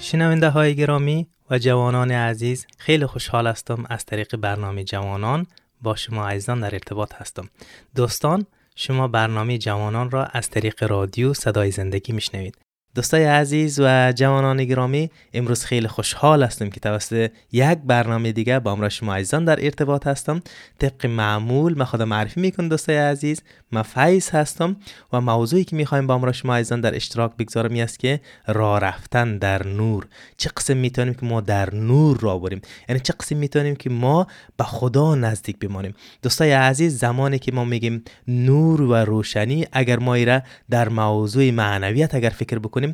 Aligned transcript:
شنونده 0.00 0.48
های 0.48 0.76
گرامی 0.76 1.26
و 1.50 1.58
جوانان 1.58 2.10
عزیز 2.10 2.66
خیلی 2.78 3.06
خوشحال 3.06 3.46
هستم 3.46 3.84
از 3.88 4.04
طریق 4.04 4.36
برنامه 4.36 4.84
جوانان 4.84 5.46
با 5.82 5.96
شما 5.96 6.28
عزیزان 6.28 6.60
در 6.60 6.74
ارتباط 6.74 7.14
هستم. 7.14 7.48
دوستان 7.94 8.46
شما 8.74 9.08
برنامه 9.08 9.58
جوانان 9.58 10.10
را 10.10 10.24
از 10.24 10.50
طریق 10.50 10.82
رادیو 10.90 11.34
صدای 11.34 11.70
زندگی 11.70 12.12
میشنوید. 12.12 12.56
دوستای 12.98 13.24
عزیز 13.24 13.80
و 13.80 14.12
جوانان 14.12 14.64
گرامی 14.64 15.10
امروز 15.34 15.64
خیلی 15.64 15.88
خوشحال 15.88 16.42
هستم 16.42 16.70
که 16.70 16.80
توسط 16.80 17.30
یک 17.52 17.78
برنامه 17.78 18.32
دیگه 18.32 18.58
با 18.58 18.72
امرا 18.72 18.88
شما 18.88 19.14
عزیزان 19.14 19.44
در 19.44 19.64
ارتباط 19.64 20.06
هستم. 20.06 20.42
طبق 20.78 21.06
معمول 21.06 21.78
من 21.78 21.84
خودم 21.84 22.08
معرفی 22.08 22.40
می‌کنم 22.40 22.68
دوستای 22.68 22.96
عزیز. 22.96 23.42
من 23.72 23.82
فیض 23.82 24.30
هستم 24.30 24.76
و 25.12 25.20
موضوعی 25.20 25.64
که 25.64 25.76
می‌خوایم 25.76 26.06
با 26.06 26.14
امرا 26.14 26.32
شما 26.32 26.56
عزیزان 26.56 26.80
در 26.80 26.94
اشتراک 26.94 27.36
بگذارم 27.36 27.76
است 27.76 27.98
که 27.98 28.20
راه 28.46 28.80
رفتن 28.80 29.38
در 29.38 29.66
نور. 29.66 30.06
چه 30.36 30.50
قسم 30.56 30.76
می‌تونیم 30.76 31.14
که 31.14 31.26
ما 31.26 31.40
در 31.40 31.74
نور 31.74 32.18
را 32.20 32.38
بریم؟ 32.38 32.60
یعنی 32.88 33.00
چه 33.00 33.12
قسم 33.12 33.36
می‌تونیم 33.36 33.76
که 33.76 33.90
ما 33.90 34.26
به 34.56 34.64
خدا 34.64 35.14
نزدیک 35.14 35.58
بمانیم؟ 35.58 35.94
دوستای 36.22 36.52
عزیز 36.52 36.98
زمانی 36.98 37.38
که 37.38 37.52
ما 37.52 37.64
میگیم 37.64 38.02
نور 38.28 38.82
و 38.82 38.94
روشنی 38.94 39.66
اگر 39.72 39.98
ما 39.98 40.14
ایره 40.14 40.42
در 40.70 40.88
موضوع 40.88 41.50
معنویت 41.50 42.14
اگر 42.14 42.30
فکر 42.30 42.58
بکنیم 42.58 42.87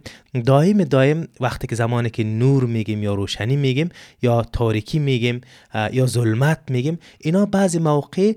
دایم 0.44 0.84
دایم 0.84 1.28
وقتی 1.40 1.66
که 1.66 1.74
زمانی 1.74 2.10
که 2.10 2.24
نور 2.24 2.64
میگیم 2.64 3.02
یا 3.02 3.14
روشنی 3.14 3.56
میگیم 3.56 3.88
یا 4.22 4.42
تاریکی 4.42 4.98
میگیم 4.98 5.40
یا 5.92 6.06
ظلمت 6.06 6.60
میگیم 6.68 6.98
اینا 7.18 7.46
بعضی 7.46 7.78
موقع 7.78 8.32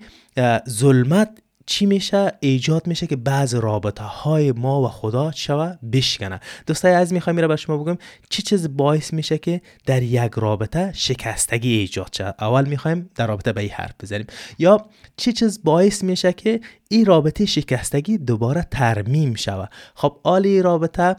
ظلمت 0.69 1.30
چی 1.69 1.86
میشه؟ 1.86 2.31
ایجاد 2.39 2.88
میشه 2.88 3.08
که 3.08 3.16
بعض 3.16 3.55
رابطه 3.55 4.03
های 4.03 4.52
ما 4.52 4.81
و 4.81 4.88
خدا 4.88 5.31
شوه 5.31 5.75
بشکنه. 5.91 6.39
دوستای 6.67 6.94
از 6.94 7.14
می‌خوایم 7.14 7.36
میره 7.36 7.47
به 7.47 7.55
شما 7.55 7.77
بگم. 7.77 7.97
چی 8.30 8.42
چیز 8.42 8.77
باعث 8.77 9.14
میشه 9.14 9.38
که 9.38 9.61
در 9.86 10.03
یک 10.03 10.31
رابطه 10.36 10.92
شکستگی 10.95 11.77
ایجاد 11.77 12.14
شد 12.14 12.36
اول 12.39 12.67
می‌خوایم 12.67 13.09
در 13.16 13.27
رابطه 13.27 13.53
به 13.53 13.61
این 13.61 13.69
حرف 13.69 13.94
بزنیم. 14.03 14.27
یا 14.59 14.86
چی 15.17 15.33
چیز 15.33 15.64
باعث 15.64 16.03
میشه 16.03 16.33
که 16.33 16.59
این 16.89 17.05
رابطه 17.05 17.45
شکستگی 17.45 18.17
دوباره 18.17 18.67
ترمیم 18.71 19.35
شوه 19.35 19.66
خب 19.95 20.19
آلی 20.23 20.61
رابطه 20.61 21.16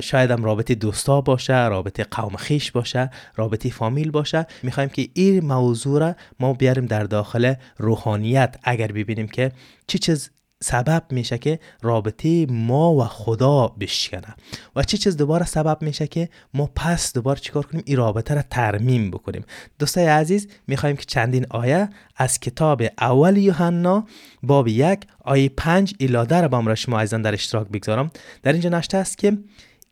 شاید 0.00 0.30
هم 0.30 0.44
رابطه 0.44 0.74
دوستا 0.74 1.20
باشه 1.20 1.68
رابطه 1.68 2.04
قوم 2.04 2.36
خیش 2.36 2.72
باشه 2.72 3.10
رابطه 3.36 3.70
فامیل 3.70 4.10
باشه. 4.10 4.46
می‌خوایم 4.62 4.88
که 4.88 5.08
این 5.14 5.44
موضوع 5.44 6.00
را 6.00 6.14
ما 6.40 6.52
بیاریم 6.52 6.86
در 6.86 7.04
داخل 7.04 7.54
روحانیت. 7.78 8.56
اگر 8.62 8.92
ببینیم 8.92 9.28
که 9.28 9.52
چی 9.86 9.98
چیز 9.98 10.30
سبب 10.62 11.02
میشه 11.10 11.38
که 11.38 11.58
رابطه 11.82 12.46
ما 12.46 12.94
و 12.94 13.04
خدا 13.04 13.66
بشکنه. 13.66 14.34
و 14.76 14.82
چه 14.82 14.98
چیز 14.98 15.16
دوباره 15.16 15.46
سبب 15.46 15.82
میشه 15.82 16.06
که 16.06 16.28
ما 16.54 16.70
پس 16.76 17.12
دوباره 17.12 17.40
چیکار 17.40 17.66
کنیم؟ 17.66 17.82
این 17.86 17.96
رابطه 17.96 18.34
را 18.34 18.42
ترمیم 18.42 19.10
بکنیم. 19.10 19.44
دوستای 19.78 20.06
عزیز 20.06 20.48
می‌خوایم 20.66 20.96
که 20.96 21.04
چندین 21.04 21.46
آیه 21.50 21.88
از 22.16 22.40
کتاب 22.40 22.82
اول 22.98 23.36
یوحنا 23.36 24.06
باب 24.42 24.68
یک 24.68 25.00
آیه 25.24 25.48
پنج 25.48 25.94
الاده 26.00 26.40
را 26.40 26.48
با 26.48 26.60
را 26.60 26.74
شما 26.74 27.00
عزیزان 27.00 27.22
در 27.22 27.32
اشتراک 27.34 27.68
بگذارم. 27.68 28.10
در 28.42 28.52
اینجا 28.52 28.70
نشته 28.70 28.98
است 28.98 29.18
که 29.18 29.38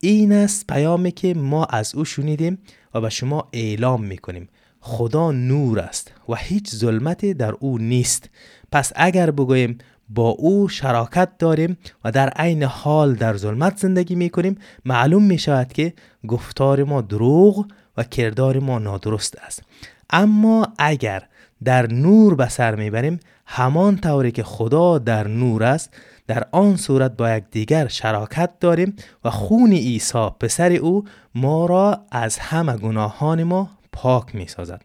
این 0.00 0.32
است 0.32 0.66
پیامی 0.66 1.12
که 1.12 1.34
ما 1.34 1.64
از 1.64 1.94
او 1.94 2.04
شنیدیم 2.04 2.58
و 2.94 3.00
به 3.00 3.08
شما 3.08 3.48
اعلام 3.52 4.04
می‌کنیم. 4.04 4.48
خدا 4.80 5.32
نور 5.32 5.80
است 5.80 6.12
و 6.28 6.34
هیچ 6.34 6.74
ظلمتی 6.74 7.34
در 7.34 7.52
او 7.52 7.78
نیست. 7.78 8.30
پس 8.72 8.92
اگر 8.96 9.30
بگوییم 9.30 9.78
با 10.08 10.28
او 10.28 10.68
شراکت 10.68 11.38
داریم 11.38 11.78
و 12.04 12.12
در 12.12 12.28
عین 12.28 12.62
حال 12.62 13.14
در 13.14 13.36
ظلمت 13.36 13.76
زندگی 13.76 14.14
می 14.14 14.30
کنیم 14.30 14.58
معلوم 14.84 15.22
می 15.22 15.38
شود 15.38 15.72
که 15.72 15.92
گفتار 16.28 16.84
ما 16.84 17.00
دروغ 17.00 17.66
و 17.96 18.04
کردار 18.04 18.58
ما 18.58 18.78
نادرست 18.78 19.38
است. 19.38 19.62
اما 20.10 20.68
اگر 20.78 21.22
در 21.64 21.92
نور 21.92 22.34
به 22.34 22.48
سر 22.48 22.74
می‌بریم 22.74 23.20
همان 23.46 23.96
طوری 23.96 24.32
که 24.32 24.42
خدا 24.42 24.98
در 24.98 25.28
نور 25.28 25.64
است 25.64 25.90
در 26.26 26.46
آن 26.52 26.76
صورت 26.76 27.16
با 27.16 27.30
یک 27.30 27.44
دیگر 27.50 27.88
شراکت 27.88 28.50
داریم 28.60 28.96
و 29.24 29.30
خون 29.30 29.72
عیسی 29.72 30.28
پسر 30.40 30.72
او 30.72 31.04
ما 31.34 31.66
را 31.66 32.00
از 32.10 32.38
همه 32.38 32.76
گناهان 32.76 33.42
ما 33.42 33.70
پاک 33.92 34.34
می 34.34 34.46
سازد 34.46 34.82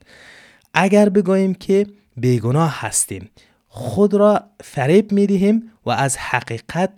اگر 0.74 1.10
بگوییم 1.10 1.54
که 1.54 1.88
بیگناه 2.18 2.76
هستیم 2.80 3.30
خود 3.76 4.14
را 4.14 4.44
فریب 4.64 5.12
می 5.12 5.28
دهیم 5.28 5.72
و 5.86 5.90
از 5.90 6.18
حقیقت 6.18 6.90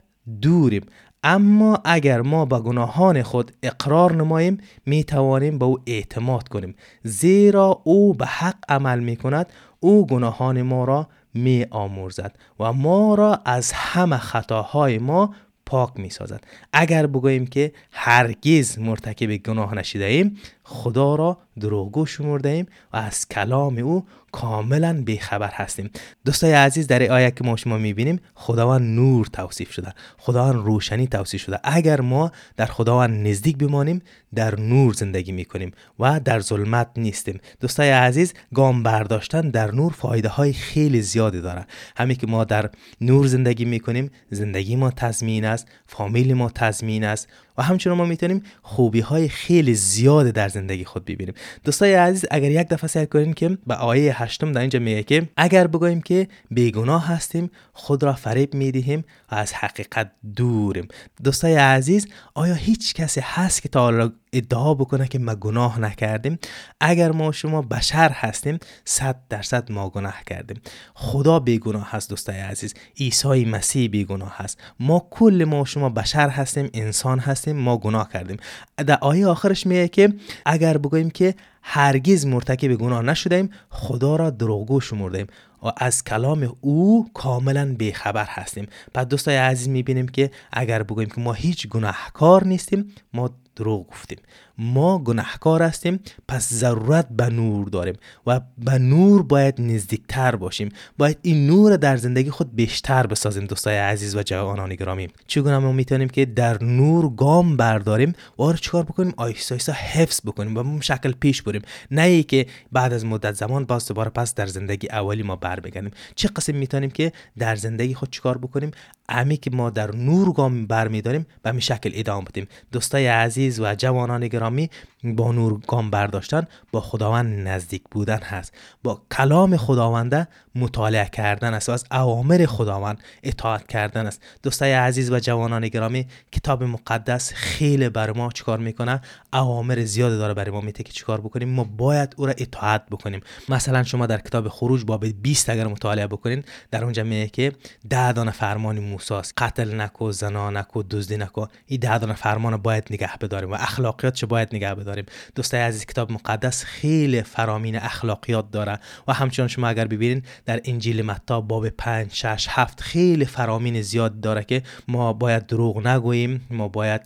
دوریم. 0.41 0.85
اما 1.23 1.81
اگر 1.85 2.21
ما 2.21 2.45
به 2.45 2.59
گناهان 2.59 3.23
خود 3.23 3.51
اقرار 3.63 4.15
نماییم 4.15 4.57
می 4.85 5.03
توانیم 5.03 5.57
به 5.57 5.65
او 5.65 5.77
اعتماد 5.87 6.47
کنیم. 6.47 6.75
زیرا 7.03 7.81
او 7.83 8.13
به 8.13 8.25
حق 8.25 8.55
عمل 8.69 8.99
می 8.99 9.15
کند 9.15 9.53
او 9.79 10.07
گناهان 10.07 10.61
ما 10.61 10.83
را 10.83 11.07
می 11.33 11.65
آمرزد 11.71 12.35
و 12.59 12.73
ما 12.73 13.15
را 13.15 13.41
از 13.45 13.71
همه 13.71 14.17
خطاهای 14.17 14.97
ما 14.97 15.33
پاک 15.65 15.99
می 15.99 16.09
سازد 16.09 16.43
اگر 16.73 17.07
بگوییم 17.07 17.47
که 17.47 17.71
هرگز 17.91 18.79
مرتکب 18.79 19.35
گناه 19.35 19.75
نشده 19.75 20.05
ایم 20.05 20.37
خدا 20.67 21.15
را 21.15 21.37
دروغگو 21.59 22.05
شمرده 22.05 22.49
ایم 22.49 22.65
و 22.93 22.97
از 22.97 23.27
کلام 23.27 23.77
او 23.77 24.05
کاملا 24.31 25.01
بیخبر 25.05 25.51
هستیم. 25.53 25.89
دوستای 26.25 26.53
عزیز 26.53 26.87
در 26.87 27.11
آیه 27.11 27.31
که 27.31 27.43
ما 27.43 27.55
شما 27.55 27.77
می‌بینیم 27.77 28.19
خداوند 28.35 28.95
نور 28.95 29.25
توصیف 29.25 29.71
شده. 29.71 29.93
خداوند 30.17 30.55
روشنی 30.55 31.07
توصیف 31.07 31.41
شده. 31.41 31.59
اگر 31.63 32.01
ما 32.01 32.31
در 32.57 32.65
خداوند 32.65 33.27
نزدیک 33.27 33.57
بمانیم 33.57 34.01
در 34.35 34.59
نور 34.59 34.93
زندگی 34.93 35.31
می‌کنیم 35.31 35.71
و 35.99 36.19
در 36.19 36.39
ظلمت 36.39 36.87
نیستیم. 36.97 37.39
دوستای 37.59 37.89
عزیز 37.89 38.33
گام 38.53 38.83
برداشتن 38.83 39.41
در 39.41 39.71
نور 39.71 39.91
فایده 39.91 40.29
های 40.29 40.53
خیلی 40.53 41.01
زیادی 41.01 41.41
داره. 41.41 41.65
همین 41.97 42.17
که 42.17 42.27
ما 42.27 42.43
در 42.43 42.69
نور 43.01 43.27
زندگی 43.27 43.65
می‌کنیم 43.65 44.11
زندگی 44.29 44.75
ما 44.75 44.91
تضمین 44.91 45.45
است 45.45 45.67
فامیل 45.87 46.33
ما 46.33 46.49
تضمین 46.49 47.03
است 47.03 47.27
و 47.57 47.63
همچنین 47.63 47.97
ما 47.97 48.05
می‌تونیم 48.05 48.43
خوبی 48.61 48.99
های 48.99 49.29
خیلی 49.29 49.73
زیاد 49.73 50.29
در 50.29 50.49
زندگی 50.49 50.85
خود 50.85 51.05
ببینیم. 51.05 51.33
دوستای 51.63 51.93
عزیز 51.93 52.25
اگر 52.31 52.51
یک 52.51 52.67
دفعه 52.67 52.88
سر 52.88 53.05
کنیم 53.05 53.33
که 53.33 53.57
به 53.67 53.75
آیه 53.75 54.23
هشتم 54.23 54.51
در 54.51 54.61
اینجا 54.61 54.79
میگه 54.79 55.03
که 55.03 55.29
اگر 55.38 55.67
بگوییم 55.67 56.01
که 56.01 56.27
بیگناه 56.51 57.07
هستیم 57.07 57.51
خود 57.73 58.03
را 58.03 58.13
فریب 58.13 58.53
می‌دهیم 58.53 59.03
و 59.31 59.35
از 59.35 59.53
حقیقت 59.53 60.11
دوریم. 60.35 60.88
دوستای 61.23 61.55
عزیز 61.55 62.07
آیا 62.33 62.53
هیچ 62.53 62.93
کسی 62.93 63.21
هست 63.23 63.61
که 63.61 63.69
تا 63.69 64.11
ادعا 64.38 64.73
بکنه 64.73 65.07
که 65.07 65.19
ما 65.19 65.35
گناه 65.35 65.79
نکردیم. 65.79 66.40
اگر 66.81 67.12
ما 67.12 67.31
شما 67.31 67.62
بشر 67.62 68.09
هستیم 68.09 68.59
صد 68.85 69.16
درصد 69.29 69.72
ما 69.72 69.90
گناه 69.90 70.23
کردیم. 70.25 70.62
خدا 70.94 71.40
بیگناه 71.40 71.91
هست 71.91 72.09
دوستای 72.09 72.40
عزیز. 72.40 72.73
عیسی 73.00 73.46
مسیح 73.46 73.90
بیگناه 73.90 74.34
هست 74.38 74.57
ما 74.79 75.07
کل 75.12 75.46
ما 75.47 75.66
شما 75.66 75.90
بشر 75.90 76.29
هستیم 76.29 76.70
انسان 76.73 77.20
هستیم 77.20 77.55
ما 77.55 77.78
گناه 77.78 78.09
کردیم. 78.09 78.37
در 78.78 78.97
آیه 79.02 79.28
آخرش 79.28 79.67
میگه 79.67 79.87
که 79.87 80.14
اگر 80.46 80.78
بگوییم 80.78 81.09
که 81.09 81.35
هرگز 81.61 82.26
مرتکب 82.26 82.76
گناه 82.76 83.02
نشدیم 83.02 83.49
خدا 83.70 84.16
را 84.16 84.29
دروغگو 84.29 84.79
شمردیم 84.79 85.28
و 85.64 85.72
از 85.78 86.03
کلام 86.03 86.55
او 86.61 87.09
کاملا 87.14 87.76
بیخبر 87.78 88.26
هستیم. 88.26 88.67
پس 88.93 89.05
دوستای 89.05 89.38
عزیز 89.38 89.70
می‌بینیم 89.70 90.08
که 90.08 90.31
اگر 90.53 90.84
بگوییم 90.84 91.09
که 91.09 91.22
ما 91.22 91.34
هیچ 91.34 91.67
گناهکار 91.67 92.43
نیستیم 92.43 92.93
ما 93.14 93.29
دروغ 93.55 93.87
گفتیم. 93.87 94.17
ما 94.57 94.99
گناهکار 94.99 95.63
هستیم 95.63 95.99
پس 96.28 96.53
ضرورت 96.53 97.07
به 97.09 97.29
نور 97.29 97.69
داریم 97.69 97.96
و 98.28 98.41
به 98.57 98.78
نور 98.78 99.23
باید 99.23 99.61
نزدیکتر 99.61 100.35
باشیم. 100.35 100.69
باید 100.97 101.17
این 101.22 101.47
نور 101.47 101.78
در 101.78 101.97
زندگی 101.97 102.29
خود 102.29 102.55
بیشتر 102.55 103.07
بسازیم 103.07 103.46
دوستای 103.46 103.78
عزیز 103.78 104.16
و 104.16 104.23
جوانان 104.23 104.75
گرامی. 104.75 105.07
چگونه 105.28 105.57
ما 105.57 105.72
می‌تونیم 105.72 106.09
که 106.09 106.25
در 106.25 106.63
نور 106.63 107.16
گام 107.16 107.57
برداریم؟ 107.57 108.13
و 108.37 108.43
آره 108.43 108.57
چیکار 108.57 108.84
بکنیم؟ 108.84 109.13
آیستا 109.17 109.55
آیستا 109.55 109.73
حفظ 109.73 110.22
بکنیم 110.25 110.57
و 110.57 110.81
شکل 110.81 111.11
پیش 111.11 111.41
بریم. 111.41 111.61
نه 111.91 112.02
ای 112.02 112.23
که 112.23 112.46
بعد 112.72 112.93
از 112.93 113.05
مدت 113.05 113.34
زمان 113.34 113.66
باز 113.66 113.87
دوباره 113.87 114.09
پس 114.09 114.35
در 114.35 114.47
زندگی 114.47 114.87
اولی 114.91 115.23
ما 115.23 115.35
بر 115.35 115.59
بگردیم. 115.59 115.91
چه 116.16 116.28
قسم 116.28 116.55
می‌تونیم 116.55 116.90
که 116.90 117.11
در 117.37 117.55
زندگی 117.55 117.93
خود 117.93 118.09
چیکار 118.09 118.37
بکنیم؟ 118.37 118.72
امی 119.09 119.37
که 119.37 119.52
ما 119.52 119.69
در 119.69 119.96
نور 119.96 120.34
گام 120.34 120.67
برمیداریم 120.67 121.25
به 121.43 121.52
می 121.52 121.61
شکل 121.61 121.91
ادامه 121.93 122.25
بدیم. 122.25 122.47
دوستای 122.72 123.07
عزیز 123.07 123.44
عزیز 123.45 123.59
و 123.59 123.75
جوانان 123.75 124.27
گرامی 124.27 124.69
با 125.13 125.31
نور 125.31 125.59
گام 125.67 125.90
برداشتن 125.90 126.47
با 126.72 126.81
خداوند 126.81 127.47
نزدیک 127.47 127.81
بودن 127.91 128.19
هست. 128.19 128.53
با 128.84 129.02
کلام 129.11 129.57
خداونده 129.57 130.28
مطالعه 130.55 131.05
کردن 131.05 131.53
است. 131.53 131.69
و 131.69 131.72
از 131.72 131.85
اوامر 131.91 132.46
خداوند 132.46 132.99
اطاعت 133.23 133.67
کردن 133.67 134.07
است. 134.07 134.22
دوستای 134.43 134.73
عزیز 134.73 135.11
و 135.11 135.19
جوانان 135.19 135.67
گرامی 135.67 136.07
کتاب 136.31 136.63
مقدس 136.63 137.34
خیلی 137.34 137.90
بر 137.90 138.11
ما 138.11 138.29
چیکار 138.29 138.59
می‌کنه؟ 138.59 139.02
اوامر 139.34 139.84
زیاد 139.84 140.11
داره 140.11 140.34
برای 140.34 140.52
ما 140.52 140.61
میته 140.61 140.84
که 140.84 140.93
چیکار 140.93 141.22
بکنیم؟ 141.22 141.49
ما 141.49 141.63
باید 141.63 142.13
او 142.17 142.25
را 142.25 142.34
اطاعت 142.37 142.85
بکنیم. 142.85 143.22
مثلا 143.49 143.84
شما 143.84 144.05
در 144.05 144.17
کتاب 144.17 144.47
خروج 144.47 144.85
باب 144.85 145.05
20 145.05 145.49
اگر 145.49 145.67
مطالعه 145.67 146.07
بکنین 146.07 146.43
در 146.72 146.84
اونجا 146.84 147.03
میگه 147.03 147.28
که 147.28 147.52
ده 147.90 148.11
دانه 148.11 148.31
فرمان 148.31 148.79
موسی 148.79 149.13
است 149.13 149.34
قتل 149.37 149.81
نکو 149.81 150.11
زنا 150.11 150.49
نکو 150.49 150.84
دزدی 150.84 151.17
نکو. 151.17 151.46
این 151.66 151.79
ده 151.79 151.97
دانه 151.97 152.13
فرمان 152.13 152.57
باید 152.57 152.87
نگه 152.91 153.17
بداریم 153.22 153.52
و 153.52 153.55
اخلاقیات 153.55 154.13
چه 154.13 154.25
باید 154.25 154.55
نگه 154.55 154.75
بداریم. 154.75 154.94
دوستای 155.35 155.59
عزیز 155.59 155.85
کتاب 155.85 156.11
مقدس 156.11 156.63
خیلی 156.63 157.21
فرامین 157.21 157.75
اخلاقیات 157.75 158.51
داره. 158.51 158.79
و 159.07 159.13
همچنان 159.13 159.47
شما 159.47 159.67
اگر 159.67 159.87
ببینین 159.87 160.21
در 160.45 160.61
انجیل 160.65 161.01
متی 161.01 161.41
باب 161.41 161.69
5 161.69 162.13
6 162.13 162.47
7 162.49 162.81
خیلی 162.81 163.25
فرامین 163.25 163.81
زیاد 163.81 164.19
داره 164.19 164.43
که 164.43 164.63
ما 164.87 165.13
باید 165.13 165.47
دروغ 165.47 165.87
نگوییم 165.87 166.47
ما 166.49 166.67
باید 166.67 167.01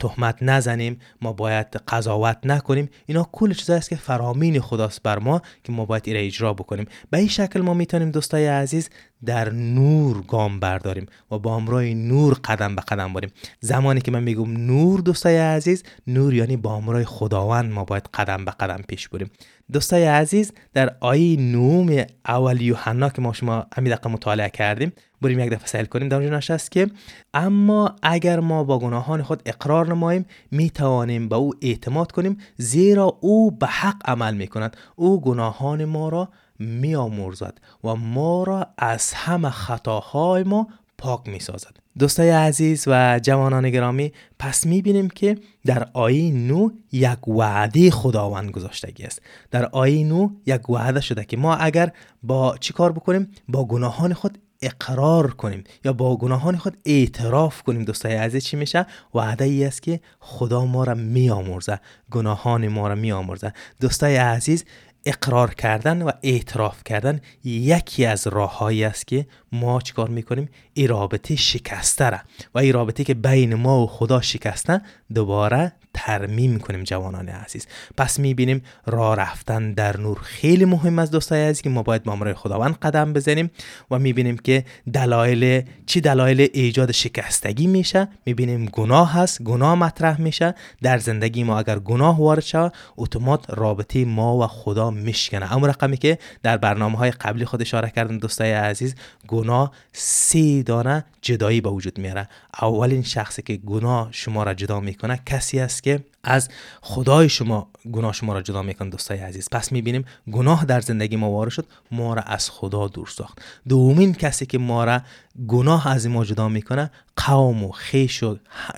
تهمت 0.00 0.36
نزنیم 0.42 0.98
ما 1.22 1.32
باید 1.32 1.66
قضاوت 1.66 2.38
نکنیم. 2.44 2.88
اینا 3.06 3.28
کل 3.32 3.52
چیزایی 3.52 3.78
است 3.78 3.90
که 3.90 3.96
فرامین 3.96 4.60
خداست 4.60 5.02
بر 5.02 5.18
ما 5.18 5.42
که 5.64 5.72
ما 5.72 5.84
باید 5.84 6.02
ایره 6.06 6.26
اجرا 6.26 6.54
بکنیم. 6.54 6.86
به 7.10 7.18
این 7.18 7.28
شکل 7.28 7.60
ما 7.60 7.74
می‌تونیم 7.74 8.10
دوستای 8.10 8.46
عزیز 8.46 8.90
در 9.24 9.50
نور 9.50 10.22
گام 10.28 10.60
برداریم 10.60 11.06
و 11.30 11.38
با 11.38 11.56
همراه 11.56 11.84
نور 11.84 12.34
قدم 12.44 12.76
به 12.76 12.82
قدم 12.82 13.12
بریم. 13.12 13.30
زمانی 13.60 14.00
که 14.00 14.10
من 14.10 14.22
میگم 14.22 14.66
نور 14.66 15.00
دوستای 15.00 15.38
عزیز 15.38 15.82
نور 16.06 16.34
یعنی 16.34 16.56
با 16.56 16.76
همراه 16.76 17.04
خداوند 17.04 17.72
ما 17.72 17.84
باید 17.84 18.08
قدم 18.14 18.44
به 18.44 18.50
قدم 18.50 18.82
پیش 18.88 19.08
بریم. 19.08 19.30
دوستای 19.72 20.04
عزیز 20.04 20.52
در 20.74 20.96
آیه 21.00 21.40
نوم 21.40 22.04
اول 22.28 22.60
یوحنا 22.60 23.08
که 23.08 23.22
ما 23.22 23.32
شما 23.32 23.66
همین 23.76 23.92
دقیقه 23.92 24.10
مطالعه 24.10 24.50
کردیم 24.50 24.92
بریم 25.22 25.38
یک 25.40 25.50
دفعه 25.50 25.66
سهل 25.66 25.84
کنیم. 25.84 26.08
در 26.08 26.16
اونجا 26.16 26.36
نشست 26.36 26.70
که 26.70 26.90
اما 27.34 27.96
اگر 28.02 28.40
ما 28.40 28.64
با 28.64 28.78
گناهان 28.78 29.22
خود 29.22 29.42
اقرار 29.46 29.88
نماییم 29.88 30.26
می 30.50 30.70
توانیم 30.70 31.28
به 31.28 31.36
او 31.36 31.52
اعتماد 31.62 32.12
کنیم 32.12 32.38
زیرا 32.56 33.18
او 33.20 33.50
به 33.50 33.66
حق 33.66 33.96
عمل 34.04 34.34
می 34.34 34.46
کند 34.46 34.76
او 34.96 35.20
گناهان 35.20 35.84
ما 35.84 36.08
را 36.08 36.28
می 36.58 36.94
آمرزد 36.94 37.58
و 37.84 37.94
ما 37.94 38.44
را 38.44 38.66
از 38.78 39.12
همه 39.12 39.50
خطاهای 39.50 40.42
ما 40.42 40.68
پاک 40.98 41.28
می 41.28 41.40
سازد 41.40 41.76
دوستای 41.98 42.30
عزیز 42.30 42.84
و 42.86 43.20
جوانان 43.22 43.70
گرامی 43.70 44.12
پس 44.38 44.66
می 44.66 44.82
بینیم 44.82 45.08
که 45.08 45.38
در 45.66 45.88
آیه 45.92 46.32
نو 46.32 46.70
یک 46.92 47.28
وعده 47.28 47.90
خداوند 47.90 48.50
گذاشتگی 48.50 49.04
است. 49.04 49.22
در 49.50 49.66
آیه 49.66 50.04
نو 50.04 50.28
یک 50.46 50.70
وعده 50.70 51.00
شده 51.00 51.24
که 51.24 51.36
ما 51.36 51.54
اگر 51.54 51.92
با 52.22 52.56
چی 52.60 52.72
کار 52.72 52.92
بکنیم؟ 52.92 53.28
با 53.48 53.64
گناهان 53.64 54.14
خود 54.14 54.38
اقرار 54.62 55.30
کنیم 55.30 55.64
یا 55.84 55.92
با 55.92 56.16
گناهان 56.16 56.56
خود 56.56 56.76
اعتراف 56.84 57.62
کنیم. 57.62 57.84
دوستای 57.84 58.14
عزیز 58.14 58.44
چی 58.44 58.56
میشه؟ 58.56 58.86
وعده 59.14 59.44
ای 59.44 59.64
است 59.64 59.82
که 59.82 60.00
خدا 60.20 60.64
ما 60.64 60.84
را 60.84 60.94
میآمرزه 60.94 61.80
گناهان 62.10 62.68
ما 62.68 62.88
را 62.88 62.94
میآمرزه. 62.94 63.52
دوستای 63.80 64.16
عزیز 64.16 64.64
اقرار 65.04 65.54
کردن 65.54 66.02
و 66.02 66.10
اعتراف 66.22 66.84
کردن 66.84 67.20
یکی 67.44 68.06
از 68.06 68.26
راههایی 68.26 68.84
است 68.84 69.06
که 69.06 69.26
ما 69.52 69.80
چیکار 69.80 70.08
می‌کنیم؟ 70.08 70.48
این 70.74 70.88
رابطه 70.88 71.36
شکسته 71.36 72.10
را. 72.10 72.18
و 72.54 72.58
این 72.58 72.72
رابطه 72.72 73.04
که 73.04 73.14
بین 73.14 73.54
ما 73.54 73.82
و 73.82 73.86
خدا 73.86 74.20
شکسته 74.20 74.80
دوباره 75.14 75.72
ترمیم 75.98 76.58
کنیم 76.58 76.84
جوانان 76.84 77.28
عزیز. 77.28 77.66
پس 77.96 78.18
می‌بینیم 78.18 78.62
راه 78.86 79.16
رفتن 79.16 79.72
در 79.72 79.96
نور 79.96 80.18
خیلی 80.22 80.64
مهم 80.64 80.98
از 80.98 81.10
دوستای 81.10 81.44
عزیز 81.44 81.62
که 81.62 81.70
ما 81.70 81.82
باید 81.82 82.02
با 82.02 82.34
خداوند 82.34 82.74
قدم 82.74 83.12
بزنیم 83.12 83.50
و 83.90 83.98
می‌بینیم 83.98 84.36
که 84.36 84.64
دلایل 84.92 85.62
چی 85.86 86.00
دلایل 86.00 86.48
ایجاد 86.52 86.92
شکستگی 86.92 87.66
میشه. 87.66 88.08
می‌بینیم 88.26 88.66
گناه 88.66 89.12
هست 89.12 89.42
گناه 89.42 89.74
مطرح 89.74 90.20
میشه. 90.20 90.54
در 90.82 90.98
زندگی 90.98 91.44
ما 91.44 91.58
اگر 91.58 91.78
گناه 91.78 92.20
وارد 92.20 92.42
شود 92.42 92.72
اتومات 92.96 93.44
رابطه 93.48 94.04
ما 94.04 94.38
و 94.38 94.46
خدا 94.46 94.90
میشکنه. 94.90 95.52
اما 95.52 95.66
رقمی 95.66 95.96
که 95.96 96.18
در 96.42 96.56
برنامه 96.56 96.98
های 96.98 97.10
قبلی 97.10 97.44
خود 97.44 97.62
اشاره 97.62 97.90
کردن 97.90 98.18
دوستای 98.18 98.52
عزیز 98.52 98.94
گناه 99.28 99.72
سه 99.92 100.62
دانه 100.62 101.04
جدایی 101.22 101.60
به 101.60 101.70
وجود 101.70 101.98
میاره. 101.98 102.28
اولین 102.62 103.02
شخصی 103.02 103.42
که 103.42 103.56
گناه 103.56 104.08
شما 104.10 104.42
را 104.42 104.54
جدا 104.54 104.80
می‌کنه 104.80 105.20
کسی 105.26 105.60
است 105.60 105.82
که 105.88 106.04
از 106.24 106.48
خدای 106.80 107.28
شما 107.28 107.68
گناه 107.92 108.12
شما 108.12 108.32
را 108.32 108.42
جدا 108.42 108.62
می‌کنه 108.62 108.90
دوستای 108.90 109.18
عزیز. 109.18 109.48
پس 109.52 109.72
می‌بینیم 109.72 110.04
گناه 110.32 110.64
در 110.64 110.80
زندگی 110.80 111.16
ما 111.16 111.30
وارد 111.30 111.50
شد 111.50 111.66
ما 111.90 112.14
را 112.14 112.22
از 112.22 112.50
خدا 112.50 112.88
دور 112.88 113.06
ساخت. 113.06 113.42
دومین 113.68 114.14
کسی 114.14 114.46
که 114.46 114.58
ما 114.58 114.84
را 114.84 115.00
گناه 115.48 115.88
از 115.88 116.06
ما 116.06 116.24
جدا 116.24 116.48
می‌کنه 116.48 116.90
قوم 117.16 117.64
و 117.64 117.70
خیش 117.70 118.22
و 118.22 118.36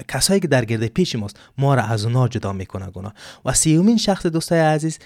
کسایی 0.08 0.40
که 0.40 0.48
در 0.48 0.64
گرده 0.64 0.88
پیش 0.88 1.16
ماست 1.16 1.36
ما 1.58 1.74
را 1.74 1.82
از 1.82 2.04
اونا 2.04 2.28
جدا 2.28 2.52
می‌کنه 2.52 2.90
گناه. 2.90 3.14
و 3.44 3.52
سیومین 3.52 3.96
شخص 3.96 4.26
دوستای 4.26 4.60
عزیز 4.60 4.98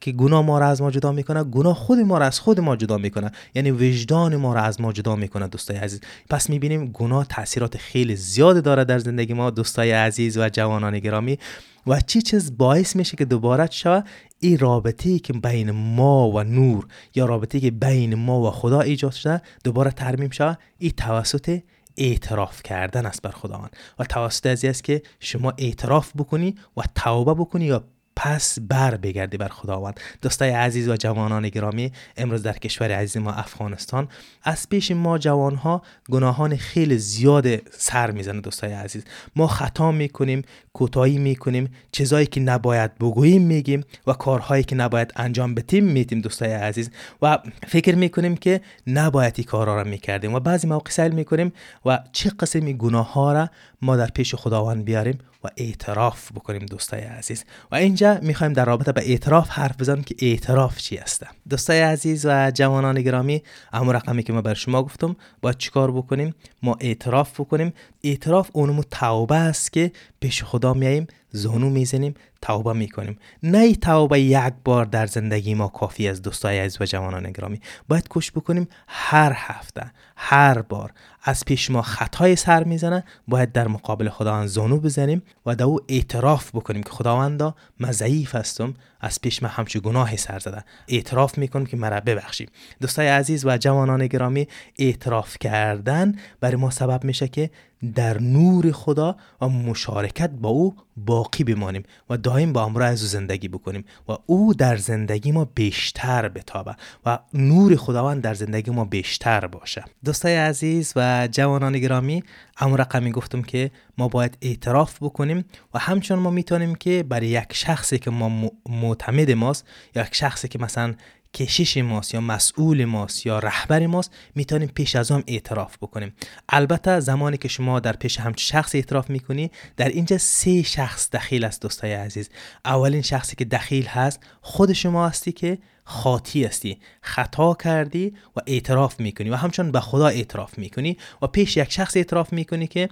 که 0.00 0.12
گناه 0.12 0.42
ما 0.42 0.58
را 0.58 0.66
از 0.66 0.82
ما 0.82 0.90
جدا 0.90 1.12
می‌کنه 1.12 1.44
گناه 1.44 1.74
خود 1.74 1.98
ما 1.98 2.18
را 2.18 2.26
از 2.26 2.40
خود 2.40 2.60
ما 2.60 2.76
جدا 2.76 2.98
می‌کنه. 2.98 3.30
یعنی 3.54 3.70
وجدان 3.70 4.36
ما 4.36 4.54
را 4.54 4.60
از 4.60 4.80
ما 4.80 4.92
جدا 4.92 5.16
می‌کنه 5.16 5.46
دوستای 5.48 5.76
عزیز. 5.76 6.00
پس 6.30 6.50
می‌بینیم 6.50 6.86
گناه 6.92 7.26
تاثیرات 7.26 7.76
خیلی 7.76 8.16
زیاد 8.16 8.62
داره 8.62 8.84
در 8.84 8.98
زندگی 8.98 9.34
ما 9.34 9.50
دوستای 9.50 9.92
عزیز 9.92 10.38
و 10.38 10.48
جوانان 10.48 10.98
گرامی. 10.98 11.38
و 11.86 12.00
چی 12.00 12.22
چیز 12.22 12.56
باعث 12.56 12.96
میشه 12.96 13.16
که 13.16 13.24
دوباره 13.24 13.68
شوه 13.70 14.02
این 14.40 14.58
رابطه 14.58 15.18
که 15.18 15.32
بین 15.32 15.70
ما 15.70 16.30
و 16.30 16.42
نور 16.42 16.86
یا 17.14 17.26
رابطه 17.26 17.60
که 17.60 17.70
بین 17.70 18.14
ما 18.14 18.40
و 18.40 18.50
خدا 18.50 18.80
ایجاد 18.80 19.12
شده 19.12 19.42
دوباره 19.64 19.90
ترمیم 19.90 20.30
شوه 20.30 20.54
این 20.78 20.90
توسط 20.96 21.60
اعتراف 21.96 22.62
کردن 22.62 23.06
است 23.06 23.22
بر 23.22 23.30
خداوند. 23.30 23.76
و 23.98 24.04
توسط 24.04 24.46
ازی 24.46 24.68
است 24.68 24.84
که 24.84 25.02
شما 25.20 25.52
اعتراف 25.58 26.12
بکنی 26.16 26.54
و 26.76 26.82
توبه 26.94 27.34
بکنی 27.34 27.64
یا 27.64 27.84
پس 28.16 28.58
بر 28.60 28.96
بگردی 28.96 29.36
بر 29.36 29.48
خداوند. 29.48 30.00
دوستای 30.22 30.50
عزیز 30.50 30.88
و 30.88 30.96
جوانان 30.96 31.48
گرامی 31.48 31.92
امروز 32.16 32.42
در 32.42 32.52
کشور 32.52 32.92
عزیز 32.92 33.16
ما 33.22 33.32
افغانستان 33.32 34.08
از 34.42 34.68
پیش 34.68 34.90
ما 34.90 35.18
جوانها 35.18 35.82
گناهان 36.10 36.56
خیلی 36.56 36.98
زیاد 36.98 37.46
سر 37.78 38.10
می‌زنه 38.10 38.40
دوستای 38.40 38.72
عزیز. 38.72 39.04
ما 39.36 39.46
خطا 39.46 39.92
می‌کنیم 39.92 40.42
کوتاهی 40.72 41.18
می‌کنیم 41.18 41.74
چیزایی 41.92 42.26
که 42.26 42.40
نباید 42.40 42.98
بگوییم 42.98 43.42
میگیم 43.42 43.84
و 44.06 44.12
کارهایی 44.12 44.64
که 44.64 44.76
نباید 44.76 45.12
انجام 45.16 45.54
بدیم 45.54 45.84
میتیم 45.84 46.20
دوستای 46.20 46.52
عزیز. 46.52 46.90
و 47.22 47.38
فکر 47.66 47.94
می‌کنیم 47.94 48.36
که 48.36 48.60
نباید 48.86 49.34
این 49.36 49.46
کارها 49.46 49.74
را 49.74 49.84
می‌کردیم 49.84 50.34
و 50.34 50.40
بعضی 50.40 50.66
موقع 50.66 50.90
سهل 50.90 51.12
می‌کنیم 51.12 51.52
و 51.86 51.98
چه 52.12 52.30
قسمی 52.30 52.74
گناه 52.74 53.12
ها 53.12 53.32
را 53.32 53.50
ما 53.84 53.96
در 53.96 54.06
پیش 54.06 54.34
خداوند 54.34 54.84
بیاریم 54.84 55.18
و 55.44 55.48
اعتراف 55.56 56.32
بکنیم 56.32 56.66
دوستای 56.66 57.00
عزیز. 57.00 57.44
و 57.72 57.74
اینجا 57.74 58.18
می‌خوایم 58.22 58.52
در 58.52 58.64
رابطه 58.64 58.92
به 58.92 59.00
اعتراف 59.10 59.50
حرف 59.50 59.80
بزنیم 59.80 60.04
که 60.04 60.14
اعتراف 60.18 60.78
چی 60.78 60.98
است؟ 60.98 61.26
دوستای 61.48 61.80
عزیز 61.80 62.26
و 62.26 62.50
جوانان 62.54 63.02
گرامی 63.02 63.42
اما 63.72 63.92
رقمی 63.92 64.22
که 64.22 64.32
ما 64.32 64.42
بر 64.42 64.54
شما 64.54 64.82
گفتم 64.82 65.16
باید 65.42 65.58
چیکار 65.58 65.92
بکنیم؟ 65.92 66.34
ما 66.62 66.76
اعتراف 66.80 67.40
بکنیم 67.40 67.72
اعتراف 68.04 68.50
اونمو 68.52 68.82
توبه 68.90 69.36
است 69.36 69.72
که 69.72 69.92
پیش 70.20 70.44
خدا 70.44 70.74
میاییم 70.74 71.06
زانو 71.30 71.70
می‌زنیم 71.70 72.14
توبه 72.42 72.72
می‌کنیم. 72.72 73.18
نه 73.42 73.74
توبه 73.74 74.20
یک 74.20 74.54
بار 74.64 74.84
در 74.84 75.06
زندگی 75.06 75.54
ما 75.54 75.68
کافی 75.68 76.08
از 76.08 76.22
دوستای 76.22 76.58
عزیز 76.58 76.80
و 76.80 76.84
جوانان 76.84 77.32
گرامی 77.32 77.60
باید 77.88 78.06
کش 78.10 78.32
بکنیم 78.32 78.68
هر 78.88 79.32
هفته 79.36 79.92
هر 80.16 80.62
بار 80.62 80.92
از 81.22 81.44
پیش 81.44 81.70
ما 81.70 81.82
خطای 81.82 82.36
سر 82.36 82.64
می‌زنه 82.64 83.04
باید 83.28 83.52
در 83.52 83.68
مقابل 83.68 84.08
خداوند 84.08 84.46
زانو 84.46 84.78
بزنیم 84.78 85.22
و 85.46 85.54
در 85.54 85.64
او 85.64 85.80
اعتراف 85.88 86.50
بکنیم 86.50 86.82
که 86.82 86.90
خداوندا 86.90 87.54
من 87.78 87.92
ضعیف 87.92 88.34
هستم 88.34 88.74
از 89.00 89.20
پیش 89.20 89.42
من 89.42 89.48
همچون 89.48 89.82
گناهی 89.84 90.16
سر 90.16 90.38
زده. 90.38 90.64
اعتراف 90.88 91.38
می‌کنم 91.38 91.66
که 91.66 91.76
مرا 91.76 92.00
ببخشید. 92.00 92.52
دوستای 92.80 93.08
عزیز 93.08 93.46
و 93.46 93.58
جوانان 93.58 94.06
گرامی 94.06 94.48
اعتراف 94.78 95.36
کردن 95.40 96.16
برای 96.40 96.56
ما 96.56 96.70
سبب 96.70 97.04
میشه 97.04 97.28
که 97.28 97.50
در 97.94 98.20
نور 98.20 98.72
خدا 98.72 99.16
و 99.40 99.48
مشارکت 99.48 100.30
با 100.30 100.48
او 100.48 100.76
باقی 100.96 101.44
بمانیم 101.44 101.82
و 102.10 102.16
دائم 102.16 102.52
با 102.52 102.64
امرو 102.64 102.84
از 102.84 102.98
زندگی 102.98 103.48
بکنیم 103.48 103.84
و 104.08 104.12
او 104.26 104.54
در 104.54 104.76
زندگی 104.76 105.32
ما 105.32 105.44
بیشتر 105.44 106.28
بتابه 106.28 106.76
و 107.06 107.18
نور 107.34 107.76
خداوند 107.76 108.22
در 108.22 108.34
زندگی 108.34 108.70
ما 108.70 108.84
بیشتر 108.84 109.46
باشه. 109.46 109.84
دوستای 110.04 110.36
عزیز 110.36 110.92
و 110.96 111.28
جوانان 111.32 111.78
گرامی 111.78 112.24
اما 112.58 112.76
رقمی 112.76 113.12
گفتم 113.12 113.42
که 113.42 113.70
ما 113.98 114.08
باید 114.08 114.38
اعتراف 114.42 115.02
بکنیم 115.02 115.44
و 115.74 115.78
همچنان 115.78 116.20
ما 116.20 116.30
می‌تونیم 116.30 116.74
که 116.74 117.02
برای 117.02 117.26
یک 117.26 117.52
شخصی 117.52 117.98
که 117.98 118.10
ما 118.10 118.50
معتمد 118.68 119.30
ماست 119.30 119.66
یک 119.96 120.14
شخصی 120.14 120.48
که 120.48 120.58
مثلا 120.58 120.94
کشش 121.34 121.76
ماست 121.76 122.14
یا 122.14 122.20
مسئول 122.20 122.84
ماست 122.84 123.26
یا 123.26 123.38
رهبر 123.38 123.86
ماست 123.86 124.10
می‌تونیم 124.34 124.68
پیش 124.68 124.96
از 124.96 125.10
آن 125.10 125.24
اعتراف 125.26 125.76
بکنیم. 125.76 126.14
البته 126.48 127.00
زمانی 127.00 127.36
که 127.36 127.48
شما 127.48 127.80
در 127.80 127.92
پیش 127.92 128.20
همچون 128.20 128.44
شخص 128.44 128.74
اعتراف 128.74 129.10
می‌کنی 129.10 129.50
در 129.76 129.88
اینجا 129.88 130.18
سه 130.18 130.62
شخص 130.62 131.10
دخیل 131.10 131.44
است 131.44 131.62
دوستای 131.62 131.92
عزیز. 131.92 132.30
اولین 132.64 133.02
شخصی 133.02 133.36
که 133.36 133.44
دخیل 133.44 133.86
هست 133.86 134.20
خود 134.40 134.72
شما 134.72 135.08
هستی 135.08 135.32
که 135.32 135.58
خاطی 135.84 136.44
هستی. 136.44 136.78
خطا 137.00 137.54
کردی 137.54 138.14
و 138.36 138.40
اعتراف 138.46 139.00
می‌کنی 139.00 139.30
و 139.30 139.34
همچنان 139.34 139.72
به 139.72 139.80
خدا 139.80 140.06
اعتراف 140.06 140.58
می‌کنی 140.58 140.96
و 141.22 141.26
پیش 141.26 141.56
یک 141.56 141.72
شخص 141.72 141.96
اعتراف 141.96 142.32
می‌کنی 142.32 142.66
که 142.66 142.88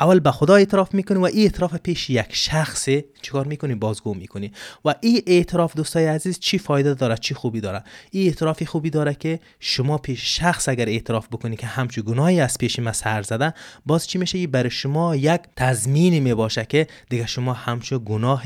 اول 0.00 0.20
به 0.20 0.30
خدا 0.30 0.54
اعتراف 0.54 0.94
می‌کنی 0.94 1.18
و 1.18 1.24
این 1.24 1.42
اعتراف 1.42 1.74
پیش 1.74 2.10
یک 2.10 2.26
شخص 2.30 2.88
چیکار 3.22 3.46
می‌کنی؟ 3.46 3.74
بازگو 3.74 4.14
می‌کنی. 4.14 4.52
و 4.84 4.94
این 5.00 5.22
اعتراف 5.26 5.76
دوستای 5.76 6.06
عزیز 6.06 6.38
چی 6.38 6.58
فایده 6.58 6.94
داره؟ 6.94 7.16
چی 7.16 7.34
خوبی 7.34 7.60
داره؟ 7.60 7.84
این 8.10 8.26
اعترافی 8.26 8.66
خوبی 8.66 8.90
داره 8.90 9.14
که 9.14 9.40
شما 9.60 9.98
پیش 9.98 10.36
شخص 10.36 10.68
اگر 10.68 10.88
اعتراف 10.88 11.28
بکنی 11.28 11.56
که 11.56 11.66
همچو 11.66 12.02
گناهی 12.02 12.40
از 12.40 12.58
پیش 12.58 12.78
ما 12.78 12.92
سر 12.92 13.22
زده 13.22 13.54
باز 13.86 14.06
چی 14.06 14.18
میشه؟ 14.18 14.46
برای 14.46 14.70
شما 14.70 15.16
یک 15.16 15.40
تضمینی 15.56 16.20
می‌باشه 16.20 16.64
که 16.64 16.86
دیگه 17.10 17.26
شما 17.26 17.52
همچو 17.52 17.98
گناه 17.98 18.44